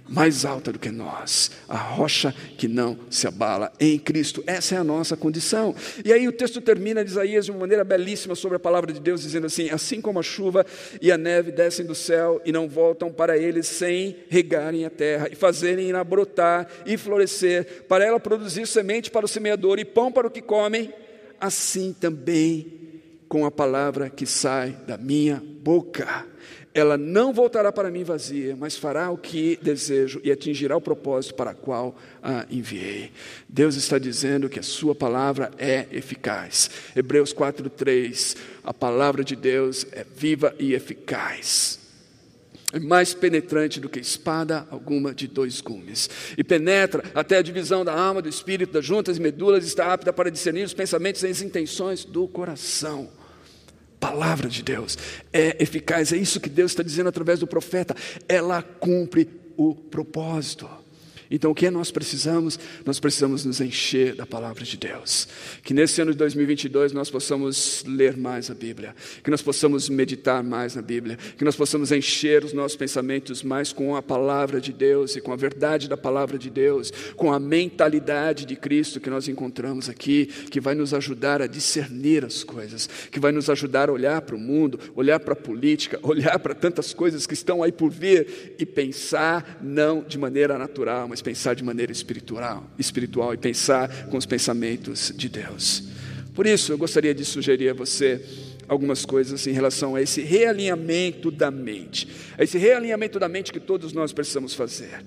mais 0.08 0.46
alta 0.46 0.72
do 0.72 0.80
que 0.80 0.90
nós, 0.90 1.52
a 1.68 1.78
rocha 1.78 2.34
que 2.58 2.68
não 2.68 2.98
se 3.10 3.28
abala 3.28 3.72
em 3.80 4.00
Cristo. 4.00 4.44
Essa 4.48 4.76
é 4.76 4.78
a 4.78 4.84
nossa 4.84 5.18
condição. 5.18 5.76
E 6.04 6.14
aí 6.14 6.28
o 6.28 6.32
texto 6.32 6.62
termina 6.62 7.04
de 7.04 7.12
Isaías 7.12 7.46
de 7.46 7.52
uma 7.52 7.62
maneira 7.62 7.84
belíssima 7.84 8.36
sobre 8.36 8.58
a 8.58 8.60
palavra 8.60 8.94
de 8.94 9.00
Deus, 9.00 9.22
dizendo 9.22 9.48
assim: 9.48 9.70
Assim 9.70 10.02
como 10.02 10.20
a 10.20 10.24
chuva 10.24 10.66
e 11.02 11.12
a 11.12 11.18
neve 11.18 11.52
descem 11.52 11.86
do 11.86 11.96
céu 11.96 12.42
e 12.46 12.52
não 12.52 12.68
voltam 12.68 13.12
para 13.12 13.38
eles 13.38 13.68
sem 13.68 14.16
regarem 14.30 14.86
a 14.86 14.90
terra 14.90 15.28
e 15.32 15.36
fazerem-na 15.36 16.04
brotar 16.04 16.68
e 16.86 16.98
florescer, 16.98 17.84
para 17.88 18.06
ela 18.06 18.20
produzir 18.20 18.66
semente 18.68 19.12
para 19.12 19.26
o 19.26 19.30
semeador 19.30 19.80
e 19.80 19.86
pão 19.86 20.12
para 20.12 20.28
o 20.28 20.32
que 20.32 20.42
comem, 20.42 20.94
assim 21.40 21.94
também 21.94 22.87
com 23.28 23.46
a 23.46 23.52
palavra 23.52 24.10
que 24.10 24.26
sai 24.26 24.72
da 24.86 24.98
minha 24.98 25.42
boca 25.62 26.26
ela 26.78 26.96
não 26.96 27.34
voltará 27.34 27.72
para 27.72 27.90
mim 27.90 28.04
vazia, 28.04 28.56
mas 28.56 28.78
fará 28.78 29.10
o 29.10 29.18
que 29.18 29.58
desejo 29.62 30.22
e 30.24 30.32
atingirá 30.32 30.78
o 30.78 30.82
propósito 30.82 31.34
para 31.34 31.56
qual 31.56 31.98
a 32.22 32.46
enviei. 32.52 33.12
Deus 33.50 33.76
está 33.76 33.98
dizendo 33.98 34.48
que 34.48 34.60
a 34.60 34.64
sua 34.64 34.94
palavra 34.94 35.52
é 35.58 35.88
eficaz. 35.92 36.70
Hebreus 36.96 37.34
4:3, 37.34 38.38
a 38.64 38.74
palavra 38.74 39.24
de 39.24 39.36
Deus 39.36 39.88
é 39.92 40.06
viva 40.16 40.54
e 40.60 40.74
eficaz. 40.74 41.80
É 42.72 42.80
mais 42.80 43.14
penetrante 43.14 43.80
do 43.80 43.90
que 43.90 44.00
espada 44.00 44.68
alguma 44.70 45.16
de 45.16 45.26
dois 45.26 45.62
gumes, 45.62 46.10
e 46.38 46.44
penetra 46.44 47.04
até 47.16 47.38
a 47.38 47.42
divisão 47.42 47.84
da 47.84 47.94
alma, 47.94 48.22
do 48.22 48.30
espírito, 48.30 48.74
das 48.74 48.86
juntas 48.86 49.18
e 49.18 49.22
medulas, 49.22 49.66
está 49.66 49.92
apta 49.92 50.14
para 50.14 50.30
discernir 50.30 50.64
os 50.64 50.76
pensamentos 50.76 51.24
e 51.24 51.28
as 51.28 51.42
intenções 51.42 52.06
do 52.06 52.28
coração 52.28 53.10
palavra 54.12 54.48
de 54.48 54.64
Deus 54.64 54.98
é 55.34 55.62
eficaz, 55.62 56.14
é 56.14 56.18
isso 56.18 56.40
que 56.40 56.50
Deus 56.50 56.72
está 56.72 56.82
dizendo 56.82 57.10
através 57.10 57.40
do 57.40 57.48
profeta, 57.48 57.96
ela 58.28 58.62
cumpre 58.62 59.30
o 59.58 59.76
propósito. 59.76 60.70
Então, 61.30 61.52
o 61.52 61.56
que 61.56 61.70
nós 61.70 61.92
precisamos? 61.92 62.60
Nós 62.86 63.00
precisamos 63.00 63.46
nos 63.46 63.60
encher 63.62 64.16
da 64.16 64.26
palavra 64.26 64.64
de 64.64 64.78
Deus. 64.78 65.28
Que 65.64 65.74
nesse 65.74 66.02
ano 66.02 66.12
de 66.12 66.18
2022 66.18 66.92
nós 66.94 67.10
possamos 67.10 67.84
ler 67.86 68.16
mais 68.16 68.50
a 68.50 68.54
Bíblia, 68.54 68.96
que 69.24 69.30
nós 69.32 69.42
possamos 69.42 69.90
meditar 69.90 70.44
mais 70.44 70.76
na 70.76 70.82
Bíblia, 70.82 71.18
que 71.38 71.44
nós 71.44 71.56
possamos 71.56 71.92
encher 71.92 72.44
os 72.44 72.54
nossos 72.54 72.78
pensamentos 72.78 73.44
mais 73.44 73.74
com 73.74 73.96
a 73.96 74.02
palavra 74.02 74.62
de 74.62 74.72
Deus 74.72 75.16
e 75.16 75.22
com 75.22 75.34
a 75.34 75.36
verdade 75.36 75.88
da 75.88 75.98
palavra 75.98 76.38
de 76.38 76.50
Deus, 76.50 76.92
com 77.16 77.32
a 77.32 77.40
mentalidade 77.40 78.46
de 78.46 78.56
Cristo 78.56 79.00
que 79.00 79.10
nós 79.10 79.28
encontramos 79.28 79.90
aqui, 79.90 80.26
que 80.26 80.60
vai 80.60 80.76
nos 80.76 80.94
ajudar 80.94 81.42
a 81.42 81.48
discernir 81.48 82.24
as 82.26 82.44
coisas, 82.44 82.90
que 83.12 83.20
vai 83.20 83.32
nos 83.32 83.50
ajudar 83.50 83.90
a 83.90 83.94
olhar 83.94 84.22
para 84.22 84.36
o 84.36 84.40
mundo, 84.40 84.80
olhar 84.96 85.20
para 85.20 85.34
a 85.34 85.36
política, 85.36 86.00
olhar 86.04 86.38
para 86.40 86.56
tantas 86.56 86.94
coisas 86.94 87.26
que 87.26 87.34
estão 87.34 87.62
aí 87.64 87.72
por 87.72 87.90
vir 87.90 88.56
e 88.58 88.66
pensar 88.66 89.60
não 89.62 90.02
de 90.02 90.18
maneira 90.18 90.58
natural, 90.58 91.08
mas 91.08 91.17
mas 91.18 91.22
pensar 91.22 91.56
de 91.56 91.64
maneira 91.64 91.92
espiritual, 91.92 92.64
espiritual 92.78 93.34
e 93.34 93.38
pensar 93.38 94.08
com 94.08 94.18
os 94.18 94.26
pensamentos 94.26 95.12
de 95.16 95.28
Deus. 95.28 95.84
Por 96.34 96.46
isso, 96.46 96.72
eu 96.72 96.78
gostaria 96.78 97.14
de 97.14 97.26
sugerir 97.26 97.70
a 97.70 97.74
você 97.74 98.24
algumas 98.68 99.04
coisas 99.04 99.48
em 99.48 99.52
relação 99.52 99.96
a 99.96 100.02
esse 100.02 100.22
realinhamento 100.22 101.32
da 101.32 101.50
mente, 101.50 102.08
a 102.38 102.44
esse 102.44 102.58
realinhamento 102.58 103.18
da 103.18 103.28
mente 103.28 103.52
que 103.52 103.60
todos 103.60 103.94
nós 103.94 104.14
precisamos 104.14 104.54
fazer. 104.54 105.04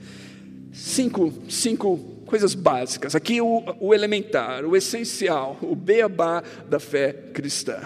Cinco, 0.73 1.33
cinco 1.49 1.99
coisas 2.27 2.55
básicas. 2.55 3.15
Aqui 3.15 3.41
o, 3.41 3.63
o 3.79 3.95
elementar, 3.95 4.65
o 4.65 4.77
essencial, 4.77 5.59
o 5.63 5.77
beabá 5.77 6.43
da 6.69 6.81
fé 6.81 7.13
cristã 7.13 7.81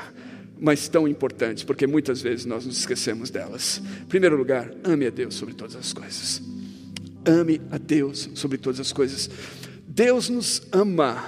mas 0.57 0.89
tão 0.89 1.07
importantes, 1.07 1.63
porque 1.63 1.87
muitas 1.87 2.23
vezes 2.23 2.47
nós 2.47 2.65
nos 2.65 2.79
esquecemos 2.79 3.29
delas. 3.29 3.83
Em 4.03 4.07
primeiro 4.07 4.35
lugar, 4.35 4.73
ame 4.83 5.05
a 5.05 5.11
Deus 5.11 5.35
sobre 5.35 5.53
todas 5.53 5.77
as 5.77 5.93
coisas. 5.93 6.54
Ame 7.27 7.61
a 7.71 7.79
Deus 7.79 8.31
sobre 8.35 8.59
todas 8.59 8.81
as 8.81 8.93
coisas. 8.93 9.31
Deus 9.87 10.29
nos 10.29 10.63
ama. 10.73 11.25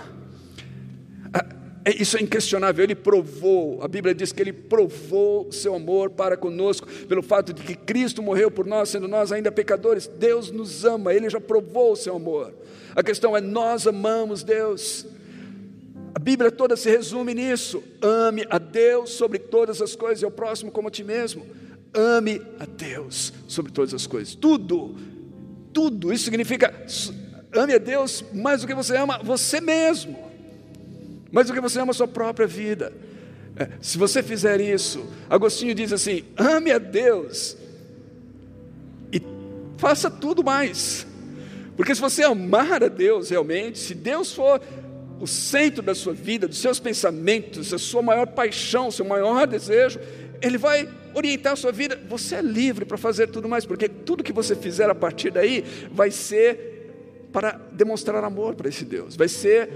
Ah, 1.33 1.47
é, 1.85 2.03
isso 2.03 2.17
é 2.17 2.21
inquestionável, 2.21 2.83
Ele 2.83 2.97
provou, 2.97 3.81
a 3.83 3.87
Bíblia 3.87 4.15
diz 4.15 4.33
que 4.33 4.43
Ele 4.43 4.53
provou 4.53 5.53
seu 5.53 5.75
amor 5.75 6.11
para 6.11 6.37
conosco, 6.37 6.89
pelo 7.09 7.23
fato 7.23 7.53
de 7.53 7.63
que 7.63 7.77
Cristo 7.77 8.23
morreu 8.23 8.51
por 8.51 8.67
nós, 8.67 8.89
sendo 8.89 9.07
nós 9.07 9.31
ainda 9.31 9.53
pecadores. 9.53 10.07
Deus 10.07 10.51
nos 10.51 10.85
ama, 10.85 11.15
Ele 11.15 11.31
já 11.31 11.41
provou 11.41 11.93
o 11.93 11.97
seu 11.97 12.17
amor. 12.17 12.53
A 12.95 13.03
questão 13.03 13.37
é: 13.37 13.41
nós 13.41 13.87
amamos 13.87 14.43
Deus. 14.43 15.07
A 16.13 16.19
Bíblia 16.19 16.51
toda 16.51 16.77
se 16.77 16.91
resume 16.91 17.35
nisso: 17.35 17.83
ame 18.03 18.45
a 18.51 18.59
Deus 18.59 19.11
sobre 19.11 19.39
todas 19.39 19.81
as 19.81 19.95
coisas 19.95 20.23
e 20.23 20.25
ao 20.25 20.31
próximo 20.31 20.73
como 20.73 20.89
a 20.89 20.91
ti 20.91 21.05
mesmo. 21.05 21.47
Ame 21.95 22.43
a 22.59 22.67
Deus 22.67 23.33
sobre 23.47 23.71
todas 23.71 23.95
as 23.95 24.07
coisas. 24.07 24.35
Tudo 24.35 24.97
tudo. 25.77 26.11
Isso 26.11 26.25
significa 26.25 26.73
ame 27.53 27.75
a 27.75 27.79
Deus 27.79 28.25
mais 28.33 28.63
do 28.63 28.67
que 28.67 28.73
você 28.73 28.97
ama 28.97 29.21
você 29.23 29.61
mesmo, 29.61 30.17
mais 31.31 31.49
do 31.49 31.53
que 31.53 31.61
você 31.61 31.79
ama 31.79 31.91
a 31.91 31.95
sua 31.95 32.09
própria 32.09 32.47
vida. 32.47 32.95
É, 33.55 33.69
se 33.83 33.99
você 33.99 34.23
fizer 34.23 34.59
isso, 34.59 35.07
Agostinho 35.29 35.75
diz 35.75 35.93
assim: 35.93 36.25
ame 36.35 36.73
a 36.73 36.79
Deus 36.79 37.59
e 39.13 39.21
faça 39.77 40.11
tudo 40.11 40.43
mais. 40.43 41.07
Porque 41.77 41.95
se 41.95 42.01
você 42.01 42.23
amar 42.23 42.83
a 42.83 42.89
Deus 42.89 43.29
realmente, 43.29 43.79
se 43.79 43.95
Deus 43.95 44.33
for 44.33 44.63
o 45.21 45.27
centro 45.27 45.83
da 45.83 45.95
sua 45.95 46.15
vida, 46.15 46.49
dos 46.49 46.57
seus 46.57 46.81
pensamentos, 46.81 47.75
a 47.75 47.79
sua 47.79 48.01
maior 48.01 48.29
paixão, 48.29 48.91
seu 48.91 49.05
maior 49.05 49.47
desejo, 49.47 50.01
Ele 50.41 50.59
vai 50.59 50.89
orientar 51.15 51.53
a 51.55 51.57
sua 51.57 51.73
vida. 51.73 51.99
Você 52.09 52.37
é 52.37 52.43
livre 52.43 52.85
para 52.85 52.97
fazer 52.97 53.29
tudo 53.29 53.49
mais, 53.49 53.65
porque 53.65 53.89
tudo 53.89 54.23
que 54.23 54.33
você 54.33 54.55
fizer 54.55 54.89
a 54.91 54.95
partir 54.95 55.31
daí 55.31 55.65
vai 55.91 56.11
ser 56.11 56.77
para 57.33 57.61
demonstrar 57.73 58.25
amor 58.25 58.55
para 58.55 58.69
esse 58.69 58.85
Deus, 58.85 59.15
vai 59.15 59.29
ser 59.29 59.69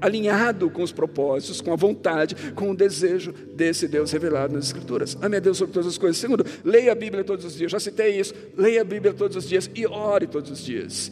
alinhado 0.00 0.68
com 0.68 0.82
os 0.82 0.92
propósitos, 0.92 1.60
com 1.60 1.72
a 1.72 1.76
vontade, 1.76 2.34
com 2.52 2.70
o 2.70 2.76
desejo 2.76 3.32
desse 3.32 3.88
Deus 3.88 4.10
revelado 4.12 4.52
nas 4.52 4.66
Escrituras. 4.66 5.16
Ame 5.22 5.36
a 5.36 5.40
Deus 5.40 5.56
sobre 5.56 5.72
todas 5.72 5.88
as 5.88 5.98
coisas. 5.98 6.18
Segundo, 6.18 6.44
leia 6.64 6.92
a 6.92 6.94
Bíblia 6.94 7.24
todos 7.24 7.44
os 7.44 7.54
dias. 7.54 7.70
Já 7.70 7.80
citei 7.80 8.18
isso. 8.18 8.34
Leia 8.56 8.82
a 8.82 8.84
Bíblia 8.84 9.14
todos 9.14 9.36
os 9.36 9.48
dias 9.48 9.70
e 9.74 9.86
ore 9.86 10.26
todos 10.26 10.50
os 10.50 10.64
dias. 10.64 11.10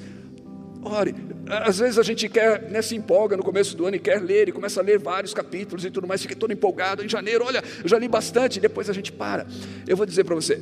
Ore. 0.82 1.14
Às 1.48 1.78
vezes 1.78 1.98
a 1.98 2.02
gente 2.02 2.28
quer, 2.28 2.70
né, 2.70 2.82
se 2.82 2.96
empolga 2.96 3.36
no 3.36 3.42
começo 3.42 3.76
do 3.76 3.86
ano 3.86 3.96
e 3.96 3.98
quer 3.98 4.20
ler, 4.20 4.48
e 4.48 4.52
começa 4.52 4.80
a 4.80 4.82
ler 4.82 4.98
vários 4.98 5.32
capítulos 5.32 5.84
e 5.84 5.90
tudo 5.90 6.06
mais, 6.06 6.22
fica 6.22 6.34
todo 6.34 6.52
empolgado. 6.52 7.04
Em 7.04 7.08
janeiro, 7.08 7.44
olha, 7.44 7.62
eu 7.82 7.88
já 7.88 7.98
li 7.98 8.08
bastante, 8.08 8.56
e 8.56 8.60
depois 8.60 8.88
a 8.90 8.92
gente 8.92 9.12
para. 9.12 9.46
Eu 9.86 9.96
vou 9.96 10.06
dizer 10.06 10.24
para 10.24 10.34
você: 10.34 10.60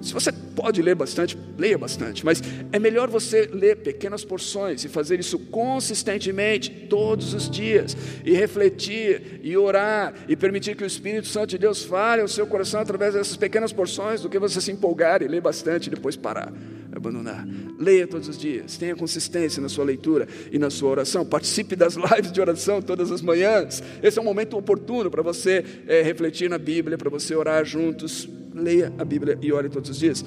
se 0.00 0.12
você 0.12 0.32
pode 0.32 0.80
ler 0.82 0.94
bastante, 0.94 1.36
leia 1.58 1.76
bastante, 1.76 2.24
mas 2.24 2.42
é 2.72 2.78
melhor 2.78 3.08
você 3.08 3.48
ler 3.52 3.76
pequenas 3.76 4.24
porções 4.24 4.84
e 4.84 4.88
fazer 4.88 5.20
isso 5.20 5.38
consistentemente 5.38 6.70
todos 6.88 7.34
os 7.34 7.50
dias, 7.50 7.96
e 8.24 8.32
refletir, 8.32 9.40
e 9.42 9.56
orar, 9.56 10.14
e 10.28 10.36
permitir 10.36 10.76
que 10.76 10.84
o 10.84 10.86
Espírito 10.86 11.28
Santo 11.28 11.50
de 11.50 11.58
Deus 11.58 11.82
fale 11.82 12.22
ao 12.22 12.28
seu 12.28 12.46
coração 12.46 12.80
através 12.80 13.14
dessas 13.14 13.36
pequenas 13.36 13.72
porções, 13.72 14.22
do 14.22 14.28
que 14.28 14.38
você 14.38 14.60
se 14.60 14.72
empolgar 14.72 15.22
e 15.22 15.28
ler 15.28 15.40
bastante 15.40 15.86
e 15.86 15.90
depois 15.90 16.16
parar 16.16 16.52
abandonar. 16.92 17.46
Leia 17.78 18.06
todos 18.06 18.28
os 18.28 18.36
dias, 18.36 18.76
tenha 18.76 18.94
consistência 18.96 19.62
na 19.62 19.68
sua 19.68 19.84
leitura 19.84 20.28
e 20.50 20.58
na 20.58 20.70
sua 20.70 20.90
oração. 20.90 21.24
Participe 21.24 21.76
das 21.76 21.94
lives 21.94 22.32
de 22.32 22.40
oração 22.40 22.82
todas 22.82 23.10
as 23.10 23.22
manhãs. 23.22 23.82
Esse 24.02 24.18
é 24.18 24.22
um 24.22 24.24
momento 24.24 24.56
oportuno 24.56 25.10
para 25.10 25.22
você 25.22 25.64
é, 25.86 26.02
refletir 26.02 26.50
na 26.50 26.58
Bíblia, 26.58 26.98
para 26.98 27.10
você 27.10 27.34
orar 27.34 27.64
juntos. 27.64 28.28
Leia 28.54 28.92
a 28.98 29.04
Bíblia 29.04 29.38
e 29.40 29.52
ore 29.52 29.68
todos 29.68 29.90
os 29.90 29.98
dias. 29.98 30.24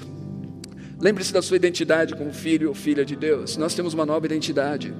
Lembre-se 1.03 1.33
da 1.33 1.41
sua 1.41 1.57
identidade 1.57 2.15
como 2.15 2.31
filho 2.31 2.69
ou 2.69 2.73
filha 2.73 3.03
de 3.03 3.15
Deus. 3.15 3.57
Nós 3.57 3.75
temos 3.75 3.93
uma 3.93 4.05
nova 4.05 4.25
identidade. 4.25 4.93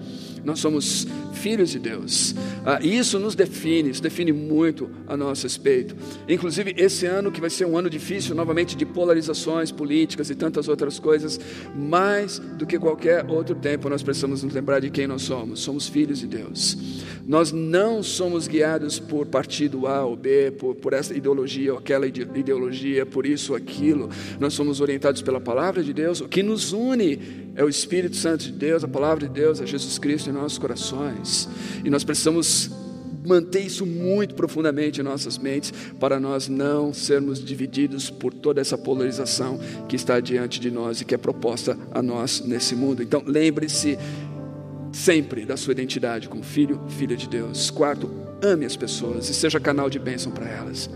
Nós 0.43 0.59
somos 0.59 1.07
filhos 1.33 1.69
de 1.69 1.79
Deus. 1.79 2.35
Ah, 2.65 2.79
e 2.81 2.97
isso 2.97 3.17
nos 3.17 3.35
define, 3.35 3.89
isso 3.89 4.01
define 4.01 4.33
muito 4.33 4.89
a 5.07 5.15
nosso 5.15 5.43
respeito. 5.43 5.95
Inclusive, 6.27 6.73
esse 6.75 7.05
ano 7.05 7.31
que 7.31 7.39
vai 7.39 7.49
ser 7.49 7.65
um 7.65 7.77
ano 7.77 7.89
difícil, 7.89 8.35
novamente, 8.35 8.75
de 8.75 8.85
polarizações 8.85 9.71
políticas 9.71 10.29
e 10.29 10.35
tantas 10.35 10.67
outras 10.67 10.99
coisas, 10.99 11.39
mais 11.73 12.39
do 12.39 12.65
que 12.65 12.77
qualquer 12.77 13.25
outro 13.29 13.55
tempo, 13.55 13.87
nós 13.87 14.03
precisamos 14.03 14.43
nos 14.43 14.53
lembrar 14.53 14.81
de 14.81 14.89
quem 14.89 15.07
nós 15.07 15.21
somos. 15.21 15.61
Somos 15.61 15.87
filhos 15.87 16.19
de 16.19 16.27
Deus. 16.27 16.77
Nós 17.25 17.51
não 17.51 18.03
somos 18.03 18.47
guiados 18.47 18.99
por 18.99 19.25
partido 19.25 19.87
A 19.87 20.05
ou 20.05 20.15
B, 20.15 20.51
por, 20.51 20.75
por 20.75 20.93
essa 20.93 21.15
ideologia 21.15 21.71
ou 21.71 21.79
aquela 21.79 22.05
ideologia, 22.05 23.05
por 23.05 23.25
isso 23.25 23.53
ou 23.53 23.57
aquilo. 23.57 24.09
Nós 24.39 24.53
somos 24.53 24.81
orientados 24.81 25.21
pela 25.21 25.39
palavra 25.39 25.81
de 25.81 25.93
Deus. 25.93 26.19
O 26.19 26.27
que 26.27 26.43
nos 26.43 26.73
une 26.73 27.51
é 27.55 27.63
o 27.63 27.69
Espírito 27.69 28.15
Santo 28.15 28.45
de 28.45 28.51
Deus, 28.51 28.83
a 28.83 28.87
palavra 28.87 29.27
de 29.27 29.33
Deus, 29.33 29.61
é 29.61 29.65
Jesus 29.65 29.97
Cristo 29.97 30.29
em 30.29 30.33
nossos 30.33 30.57
corações. 30.57 31.47
E 31.83 31.89
nós 31.89 32.03
precisamos 32.03 32.69
manter 33.25 33.61
isso 33.61 33.85
muito 33.85 34.35
profundamente 34.35 34.99
em 34.99 35.03
nossas 35.03 35.37
mentes 35.37 35.73
para 35.99 36.19
nós 36.19 36.47
não 36.47 36.93
sermos 36.93 37.43
divididos 37.43 38.09
por 38.09 38.33
toda 38.33 38.59
essa 38.59 38.77
polarização 38.77 39.59
que 39.87 39.95
está 39.95 40.19
diante 40.19 40.59
de 40.59 40.69
nós 40.69 41.01
e 41.01 41.05
que 41.05 41.15
é 41.15 41.17
proposta 41.17 41.77
a 41.91 42.01
nós 42.01 42.41
nesse 42.41 42.75
mundo. 42.75 43.01
Então, 43.01 43.23
lembre-se 43.25 43.97
sempre 44.93 45.45
da 45.45 45.57
sua 45.57 45.71
identidade 45.71 46.29
como 46.29 46.43
filho, 46.43 46.79
filha 46.87 47.17
de 47.17 47.27
Deus. 47.27 47.69
Quarto, 47.69 48.09
ame 48.41 48.65
as 48.65 48.77
pessoas 48.77 49.27
e 49.27 49.33
seja 49.33 49.59
canal 49.59 49.89
de 49.89 49.99
bênção 49.99 50.31
para 50.31 50.47
elas. 50.47 50.89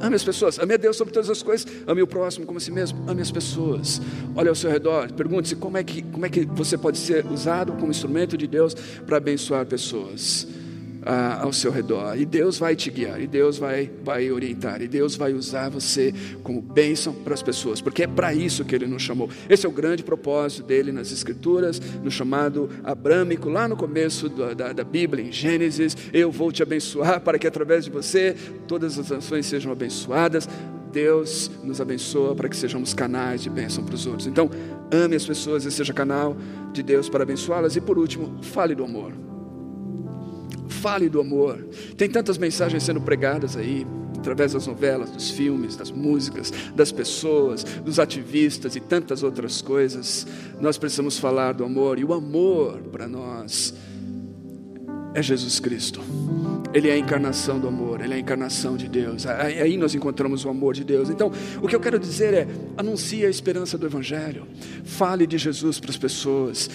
Ame 0.00 0.16
as 0.16 0.24
pessoas, 0.24 0.58
ame 0.58 0.74
a 0.74 0.76
Deus 0.76 0.96
sobre 0.96 1.14
todas 1.14 1.30
as 1.30 1.42
coisas, 1.42 1.66
ame 1.86 2.02
o 2.02 2.06
próximo 2.06 2.44
como 2.44 2.58
a 2.58 2.60
si 2.60 2.70
mesmo, 2.70 3.02
ame 3.08 3.22
as 3.22 3.30
pessoas. 3.30 4.00
Olhe 4.36 4.48
ao 4.48 4.54
seu 4.54 4.70
redor, 4.70 5.10
pergunte-se 5.12 5.56
como 5.56 5.78
é 5.78 5.84
que, 5.84 6.02
como 6.02 6.26
é 6.26 6.28
que 6.28 6.44
você 6.44 6.76
pode 6.76 6.98
ser 6.98 7.24
usado 7.26 7.72
como 7.72 7.90
instrumento 7.90 8.36
de 8.36 8.46
Deus 8.46 8.74
para 9.06 9.16
abençoar 9.16 9.64
pessoas 9.64 10.46
ah, 11.04 11.40
ao 11.42 11.52
seu 11.52 11.70
redor. 11.70 12.18
E 12.18 12.24
Deus 12.24 12.58
vai 12.58 12.76
te 12.76 12.90
guiar, 12.90 13.20
e 13.20 13.26
Deus 13.26 13.58
vai, 13.58 13.90
vai 14.04 14.30
orientar, 14.30 14.80
e 14.82 14.88
Deus 14.88 15.16
vai 15.16 15.32
usar 15.32 15.68
você 15.68 16.14
como 16.42 16.60
bênção 16.60 17.12
para 17.12 17.34
as 17.34 17.42
pessoas, 17.42 17.80
porque 17.80 18.04
é 18.04 18.06
para 18.06 18.32
isso 18.34 18.64
que 18.64 18.74
Ele 18.74 18.86
nos 18.86 19.02
chamou. 19.02 19.28
Esse 19.48 19.66
é 19.66 19.68
o 19.68 19.72
grande 19.72 20.02
propósito 20.02 20.62
dele 20.62 20.92
nas 20.92 21.12
Escrituras, 21.12 21.80
no 22.02 22.10
chamado 22.10 22.70
abrâmico, 22.84 23.48
lá 23.48 23.66
no 23.66 23.76
começo 23.76 24.28
da, 24.28 24.54
da, 24.54 24.72
da 24.72 24.84
Bíblia, 24.84 25.24
em 25.24 25.32
Gênesis: 25.32 25.96
Eu 26.12 26.30
vou 26.30 26.52
te 26.52 26.62
abençoar 26.62 27.20
para 27.20 27.38
que 27.38 27.46
através 27.46 27.84
de 27.84 27.90
você 27.90 28.36
todas 28.66 28.98
as 28.98 29.10
nações 29.10 29.46
sejam 29.46 29.72
abençoadas. 29.72 30.48
Deus 30.92 31.50
nos 31.64 31.80
abençoa 31.80 32.34
para 32.34 32.50
que 32.50 32.56
sejamos 32.56 32.92
canais 32.92 33.42
de 33.42 33.48
bênção 33.48 33.82
para 33.82 33.94
os 33.94 34.06
outros. 34.06 34.26
Então, 34.26 34.50
ame 34.92 35.16
as 35.16 35.24
pessoas 35.24 35.64
e 35.64 35.70
seja 35.70 35.92
canal 35.94 36.36
de 36.70 36.82
Deus 36.82 37.08
para 37.08 37.22
abençoá-las. 37.22 37.76
E 37.76 37.80
por 37.80 37.98
último, 37.98 38.38
fale 38.42 38.74
do 38.74 38.84
amor. 38.84 39.31
Fale 40.82 41.08
do 41.08 41.20
amor. 41.20 41.64
Tem 41.96 42.10
tantas 42.10 42.36
mensagens 42.36 42.82
sendo 42.82 43.00
pregadas 43.00 43.56
aí, 43.56 43.86
através 44.18 44.52
das 44.52 44.66
novelas, 44.66 45.10
dos 45.12 45.30
filmes, 45.30 45.76
das 45.76 45.92
músicas, 45.92 46.52
das 46.74 46.90
pessoas, 46.90 47.62
dos 47.62 48.00
ativistas 48.00 48.74
e 48.74 48.80
tantas 48.80 49.22
outras 49.22 49.62
coisas. 49.62 50.26
Nós 50.60 50.76
precisamos 50.76 51.16
falar 51.18 51.52
do 51.52 51.64
amor, 51.64 52.00
e 52.00 52.04
o 52.04 52.12
amor 52.12 52.80
para 52.90 53.06
nós 53.06 53.72
é 55.14 55.22
Jesus 55.22 55.60
Cristo. 55.60 56.00
Ele 56.74 56.88
é 56.88 56.94
a 56.94 56.98
encarnação 56.98 57.60
do 57.60 57.68
amor, 57.68 58.00
ele 58.00 58.14
é 58.14 58.16
a 58.16 58.20
encarnação 58.20 58.76
de 58.76 58.88
Deus. 58.88 59.24
Aí 59.24 59.76
nós 59.76 59.94
encontramos 59.94 60.44
o 60.44 60.48
amor 60.48 60.74
de 60.74 60.82
Deus. 60.82 61.10
Então, 61.10 61.30
o 61.62 61.68
que 61.68 61.76
eu 61.76 61.80
quero 61.80 61.98
dizer 61.98 62.34
é: 62.34 62.48
anuncie 62.76 63.24
a 63.24 63.30
esperança 63.30 63.78
do 63.78 63.86
Evangelho, 63.86 64.48
fale 64.82 65.28
de 65.28 65.38
Jesus 65.38 65.78
para 65.78 65.90
as 65.90 65.96
pessoas, 65.96 66.68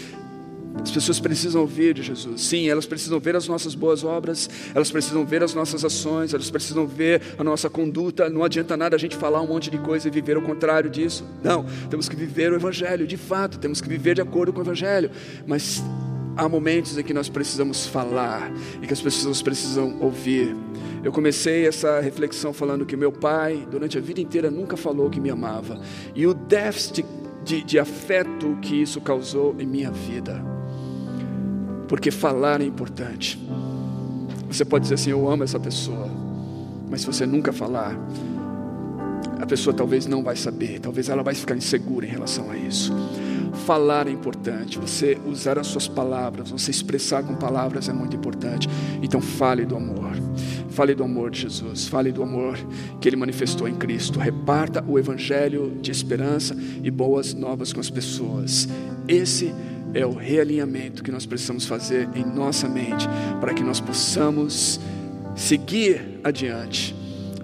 as 0.81 0.91
pessoas 0.91 1.19
precisam 1.19 1.61
ouvir 1.61 1.93
de 1.93 2.01
Jesus. 2.01 2.41
Sim, 2.41 2.69
elas 2.69 2.85
precisam 2.85 3.19
ver 3.19 3.35
as 3.35 3.47
nossas 3.47 3.75
boas 3.75 4.03
obras, 4.03 4.49
elas 4.73 4.89
precisam 4.89 5.25
ver 5.25 5.43
as 5.43 5.53
nossas 5.53 5.83
ações, 5.83 6.33
elas 6.33 6.49
precisam 6.49 6.87
ver 6.87 7.21
a 7.37 7.43
nossa 7.43 7.69
conduta. 7.69 8.29
Não 8.29 8.43
adianta 8.43 8.77
nada 8.77 8.95
a 8.95 8.99
gente 8.99 9.15
falar 9.15 9.41
um 9.41 9.47
monte 9.47 9.69
de 9.69 9.77
coisa 9.77 10.07
e 10.07 10.11
viver 10.11 10.37
o 10.37 10.41
contrário 10.41 10.89
disso. 10.89 11.25
Não, 11.43 11.65
temos 11.89 12.07
que 12.07 12.15
viver 12.15 12.51
o 12.51 12.55
Evangelho, 12.55 13.05
de 13.05 13.17
fato, 13.17 13.59
temos 13.59 13.81
que 13.81 13.89
viver 13.89 14.15
de 14.15 14.21
acordo 14.21 14.53
com 14.53 14.59
o 14.59 14.63
Evangelho. 14.63 15.11
Mas 15.45 15.83
há 16.37 16.47
momentos 16.47 16.97
em 16.97 17.03
que 17.03 17.13
nós 17.13 17.27
precisamos 17.27 17.87
falar 17.87 18.51
e 18.81 18.87
que 18.87 18.93
as 18.93 19.01
pessoas 19.01 19.41
precisam 19.41 19.97
ouvir. 19.99 20.55
Eu 21.03 21.11
comecei 21.11 21.67
essa 21.67 21.99
reflexão 21.99 22.53
falando 22.53 22.85
que 22.85 22.95
meu 22.95 23.11
pai, 23.11 23.67
durante 23.69 23.97
a 23.97 24.01
vida 24.01 24.21
inteira, 24.21 24.49
nunca 24.49 24.77
falou 24.77 25.09
que 25.09 25.19
me 25.19 25.29
amava. 25.29 25.79
E 26.15 26.25
o 26.25 26.33
déficit 26.33 27.05
de, 27.43 27.63
de 27.63 27.79
afeto 27.79 28.57
que 28.61 28.81
isso 28.81 29.01
causou 29.01 29.55
em 29.59 29.65
minha 29.65 29.91
vida 29.91 30.56
porque 31.87 32.11
falar 32.11 32.61
é 32.61 32.65
importante. 32.65 33.39
Você 34.49 34.65
pode 34.65 34.83
dizer 34.83 34.95
assim: 34.95 35.11
Eu 35.11 35.29
amo 35.29 35.43
essa 35.43 35.59
pessoa, 35.59 36.09
mas 36.89 37.01
se 37.01 37.07
você 37.07 37.25
nunca 37.25 37.51
falar, 37.51 37.97
a 39.39 39.45
pessoa 39.45 39.73
talvez 39.73 40.05
não 40.05 40.23
vai 40.23 40.35
saber, 40.35 40.79
talvez 40.79 41.09
ela 41.09 41.23
vai 41.23 41.35
ficar 41.35 41.55
insegura 41.55 42.05
em 42.05 42.09
relação 42.09 42.49
a 42.49 42.57
isso. 42.57 42.93
Falar 43.65 44.07
é 44.07 44.11
importante, 44.11 44.77
você 44.77 45.17
usar 45.25 45.57
as 45.57 45.67
suas 45.67 45.87
palavras, 45.87 46.51
você 46.51 46.71
expressar 46.71 47.23
com 47.23 47.35
palavras 47.35 47.89
é 47.89 47.93
muito 47.93 48.15
importante. 48.15 48.67
Então 49.01 49.21
fale 49.21 49.65
do 49.65 49.75
amor, 49.75 50.13
fale 50.69 50.93
do 50.93 51.03
amor 51.03 51.31
de 51.31 51.41
Jesus, 51.41 51.87
fale 51.87 52.11
do 52.11 52.23
amor 52.23 52.57
que 52.99 53.07
Ele 53.07 53.15
manifestou 53.15 53.67
em 53.67 53.75
Cristo. 53.75 54.19
Reparta 54.19 54.83
o 54.87 54.97
Evangelho 54.97 55.77
de 55.81 55.91
esperança 55.91 56.55
e 56.83 56.89
boas 56.89 57.33
novas 57.33 57.73
com 57.73 57.79
as 57.79 57.89
pessoas. 57.89 58.67
Esse 59.07 59.47
é 59.47 59.76
é 59.97 60.05
o 60.05 60.11
realinhamento 60.11 61.03
que 61.03 61.11
nós 61.11 61.25
precisamos 61.25 61.65
fazer 61.65 62.07
em 62.13 62.23
nossa 62.23 62.69
mente 62.69 63.07
para 63.41 63.53
que 63.53 63.63
nós 63.63 63.79
possamos 63.79 64.79
seguir 65.35 66.19
adiante 66.23 66.95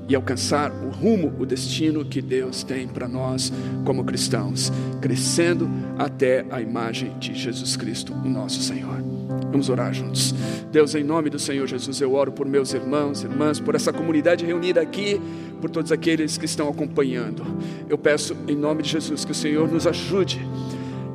e 0.07 0.15
alcançar 0.15 0.71
o 0.71 0.89
rumo, 0.89 1.33
o 1.39 1.45
destino 1.45 2.05
que 2.05 2.21
Deus 2.21 2.61
tem 2.61 2.87
para 2.87 3.07
nós 3.07 3.51
como 3.85 4.03
cristãos, 4.03 4.71
crescendo 5.01 5.67
até 5.97 6.45
a 6.51 6.61
imagem 6.61 7.17
de 7.17 7.33
Jesus 7.33 7.75
Cristo, 7.75 8.13
o 8.13 8.29
nosso 8.29 8.61
Senhor. 8.61 9.01
Vamos 9.49 9.69
orar 9.69 9.91
juntos. 9.93 10.35
Deus, 10.71 10.93
em 10.93 11.03
nome 11.03 11.29
do 11.29 11.39
Senhor 11.39 11.65
Jesus, 11.65 12.01
eu 12.01 12.13
oro 12.13 12.31
por 12.31 12.45
meus 12.45 12.73
irmãos, 12.73 13.23
irmãs, 13.23 13.59
por 13.59 13.73
essa 13.73 13.91
comunidade 13.91 14.45
reunida 14.45 14.81
aqui, 14.81 15.19
por 15.59 15.69
todos 15.69 15.91
aqueles 15.91 16.37
que 16.37 16.45
estão 16.45 16.69
acompanhando. 16.69 17.43
Eu 17.89 17.97
peço 17.97 18.35
em 18.47 18.55
nome 18.55 18.83
de 18.83 18.89
Jesus 18.89 19.25
que 19.25 19.31
o 19.31 19.35
Senhor 19.35 19.71
nos 19.71 19.87
ajude 19.87 20.39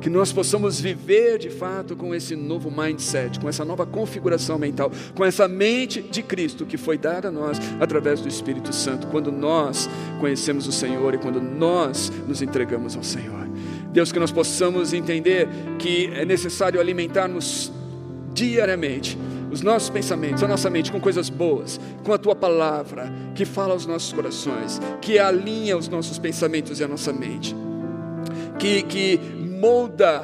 que 0.01 0.09
nós 0.09 0.31
possamos 0.31 0.79
viver 0.79 1.37
de 1.37 1.49
fato 1.49 1.95
com 1.95 2.13
esse 2.15 2.35
novo 2.35 2.71
mindset, 2.71 3.39
com 3.39 3.49
essa 3.49 3.65
nova 3.65 3.85
configuração 3.85 4.57
mental, 4.57 4.91
com 5.13 5.25
essa 5.25 5.47
mente 5.47 6.01
de 6.01 6.23
Cristo 6.23 6.65
que 6.65 6.77
foi 6.77 6.97
dada 6.97 7.27
a 7.27 7.31
nós 7.31 7.59
através 7.79 8.21
do 8.21 8.27
Espírito 8.27 8.73
Santo, 8.73 9.07
quando 9.07 9.31
nós 9.31 9.89
conhecemos 10.19 10.67
o 10.67 10.71
Senhor 10.71 11.13
e 11.13 11.17
quando 11.17 11.41
nós 11.41 12.11
nos 12.27 12.41
entregamos 12.41 12.95
ao 12.95 13.03
Senhor. 13.03 13.47
Deus, 13.91 14.11
que 14.11 14.19
nós 14.19 14.31
possamos 14.31 14.93
entender 14.93 15.47
que 15.79 16.07
é 16.13 16.23
necessário 16.23 16.79
alimentarmos 16.79 17.71
diariamente 18.33 19.17
os 19.51 19.61
nossos 19.61 19.89
pensamentos, 19.89 20.43
a 20.43 20.47
nossa 20.47 20.69
mente 20.69 20.91
com 20.91 20.99
coisas 20.99 21.29
boas, 21.29 21.79
com 22.03 22.13
a 22.13 22.17
tua 22.17 22.35
palavra 22.35 23.11
que 23.33 23.45
fala 23.45 23.73
aos 23.73 23.85
nossos 23.85 24.13
corações, 24.13 24.79
que 25.01 25.17
alinha 25.17 25.75
os 25.75 25.87
nossos 25.87 26.19
pensamentos 26.19 26.79
e 26.79 26.83
a 26.83 26.87
nossa 26.87 27.11
mente, 27.11 27.55
que, 28.57 28.83
que 28.83 29.17
molda 29.17 30.21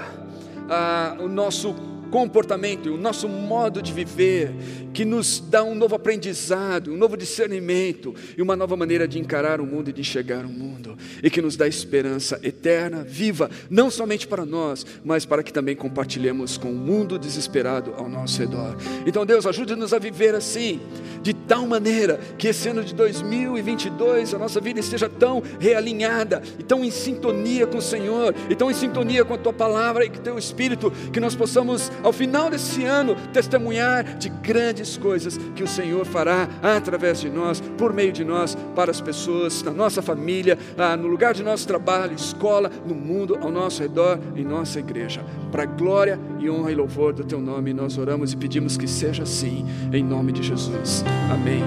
ah, 0.69 1.17
o 1.19 1.27
nosso 1.27 1.75
comportamento, 2.11 2.93
o 2.93 2.97
nosso 2.97 3.27
modo 3.27 3.81
de 3.81 3.91
viver, 3.91 4.53
que 4.95 5.03
nos 5.03 5.41
dá 5.41 5.61
um 5.61 5.75
novo 5.75 5.93
aprendizado, 5.93 6.89
um 6.89 6.95
novo 6.95 7.17
discernimento 7.17 8.15
e 8.37 8.41
uma 8.41 8.55
nova 8.55 8.77
maneira 8.77 9.05
de 9.05 9.19
encarar 9.19 9.59
o 9.59 9.65
mundo 9.65 9.89
e 9.89 9.93
de 9.93 9.99
enxergar 9.99 10.45
o 10.45 10.49
mundo, 10.49 10.97
e 11.21 11.29
que 11.29 11.41
nos 11.41 11.57
dá 11.57 11.67
esperança 11.67 12.39
eterna, 12.41 13.03
viva, 13.03 13.51
não 13.69 13.91
somente 13.91 14.25
para 14.25 14.45
nós, 14.45 14.85
mas 15.03 15.25
para 15.25 15.43
que 15.43 15.51
também 15.51 15.75
compartilhemos 15.75 16.57
com 16.57 16.71
o 16.71 16.75
mundo 16.75 17.19
desesperado 17.19 17.93
ao 17.97 18.07
nosso 18.07 18.39
redor. 18.39 18.77
Então, 19.05 19.25
Deus, 19.25 19.45
ajude-nos 19.45 19.93
a 19.93 19.99
viver 19.99 20.33
assim, 20.33 20.79
de 21.21 21.33
tal 21.33 21.67
maneira 21.67 22.17
que 22.37 22.47
esse 22.47 22.69
ano 22.69 22.81
de 22.81 22.95
2022 22.95 24.33
a 24.33 24.39
nossa 24.39 24.61
vida 24.61 24.79
esteja 24.79 25.09
tão 25.09 25.43
realinhada, 25.59 26.41
e 26.57 26.63
tão 26.63 26.85
em 26.85 26.91
sintonia 26.91 27.67
com 27.67 27.79
o 27.79 27.81
Senhor, 27.81 28.33
e 28.49 28.55
tão 28.55 28.71
em 28.71 28.73
sintonia 28.73 29.25
com 29.25 29.33
a 29.33 29.37
tua 29.37 29.51
palavra 29.51 30.05
e 30.05 30.09
com 30.09 30.19
o 30.19 30.21
teu 30.21 30.37
espírito, 30.37 30.89
que 31.11 31.19
nós 31.19 31.35
possamos, 31.35 31.91
ao 32.01 32.13
final 32.13 32.49
desse 32.49 32.85
ano, 32.85 33.13
testemunhar 33.33 34.17
de 34.17 34.29
grandes 34.29 34.84
grandes 34.85 34.97
coisas 34.97 35.37
que 35.55 35.63
o 35.63 35.67
Senhor 35.67 36.05
fará 36.05 36.47
através 36.61 37.19
de 37.19 37.29
nós, 37.29 37.59
por 37.77 37.91
meio 37.91 38.11
de 38.11 38.23
nós, 38.23 38.55
para 38.75 38.91
as 38.91 39.01
pessoas, 39.01 39.63
na 39.63 39.71
nossa 39.71 40.01
família, 40.01 40.57
no 40.99 41.07
lugar 41.07 41.33
de 41.33 41.43
nosso 41.43 41.67
trabalho, 41.67 42.13
escola, 42.13 42.71
no 42.85 42.93
mundo, 42.93 43.37
ao 43.41 43.51
nosso 43.51 43.81
redor, 43.81 44.19
em 44.35 44.43
nossa 44.43 44.79
igreja. 44.79 45.23
Para 45.51 45.65
glória 45.65 46.19
e 46.39 46.49
honra 46.49 46.71
e 46.71 46.75
louvor 46.75 47.13
do 47.13 47.23
Teu 47.23 47.41
nome, 47.41 47.73
nós 47.73 47.97
oramos 47.97 48.33
e 48.33 48.37
pedimos 48.37 48.77
que 48.77 48.87
seja 48.87 49.23
assim, 49.23 49.65
em 49.91 50.03
nome 50.03 50.31
de 50.31 50.43
Jesus. 50.43 51.03
Amém. 51.31 51.63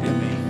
Amém. 0.00 0.41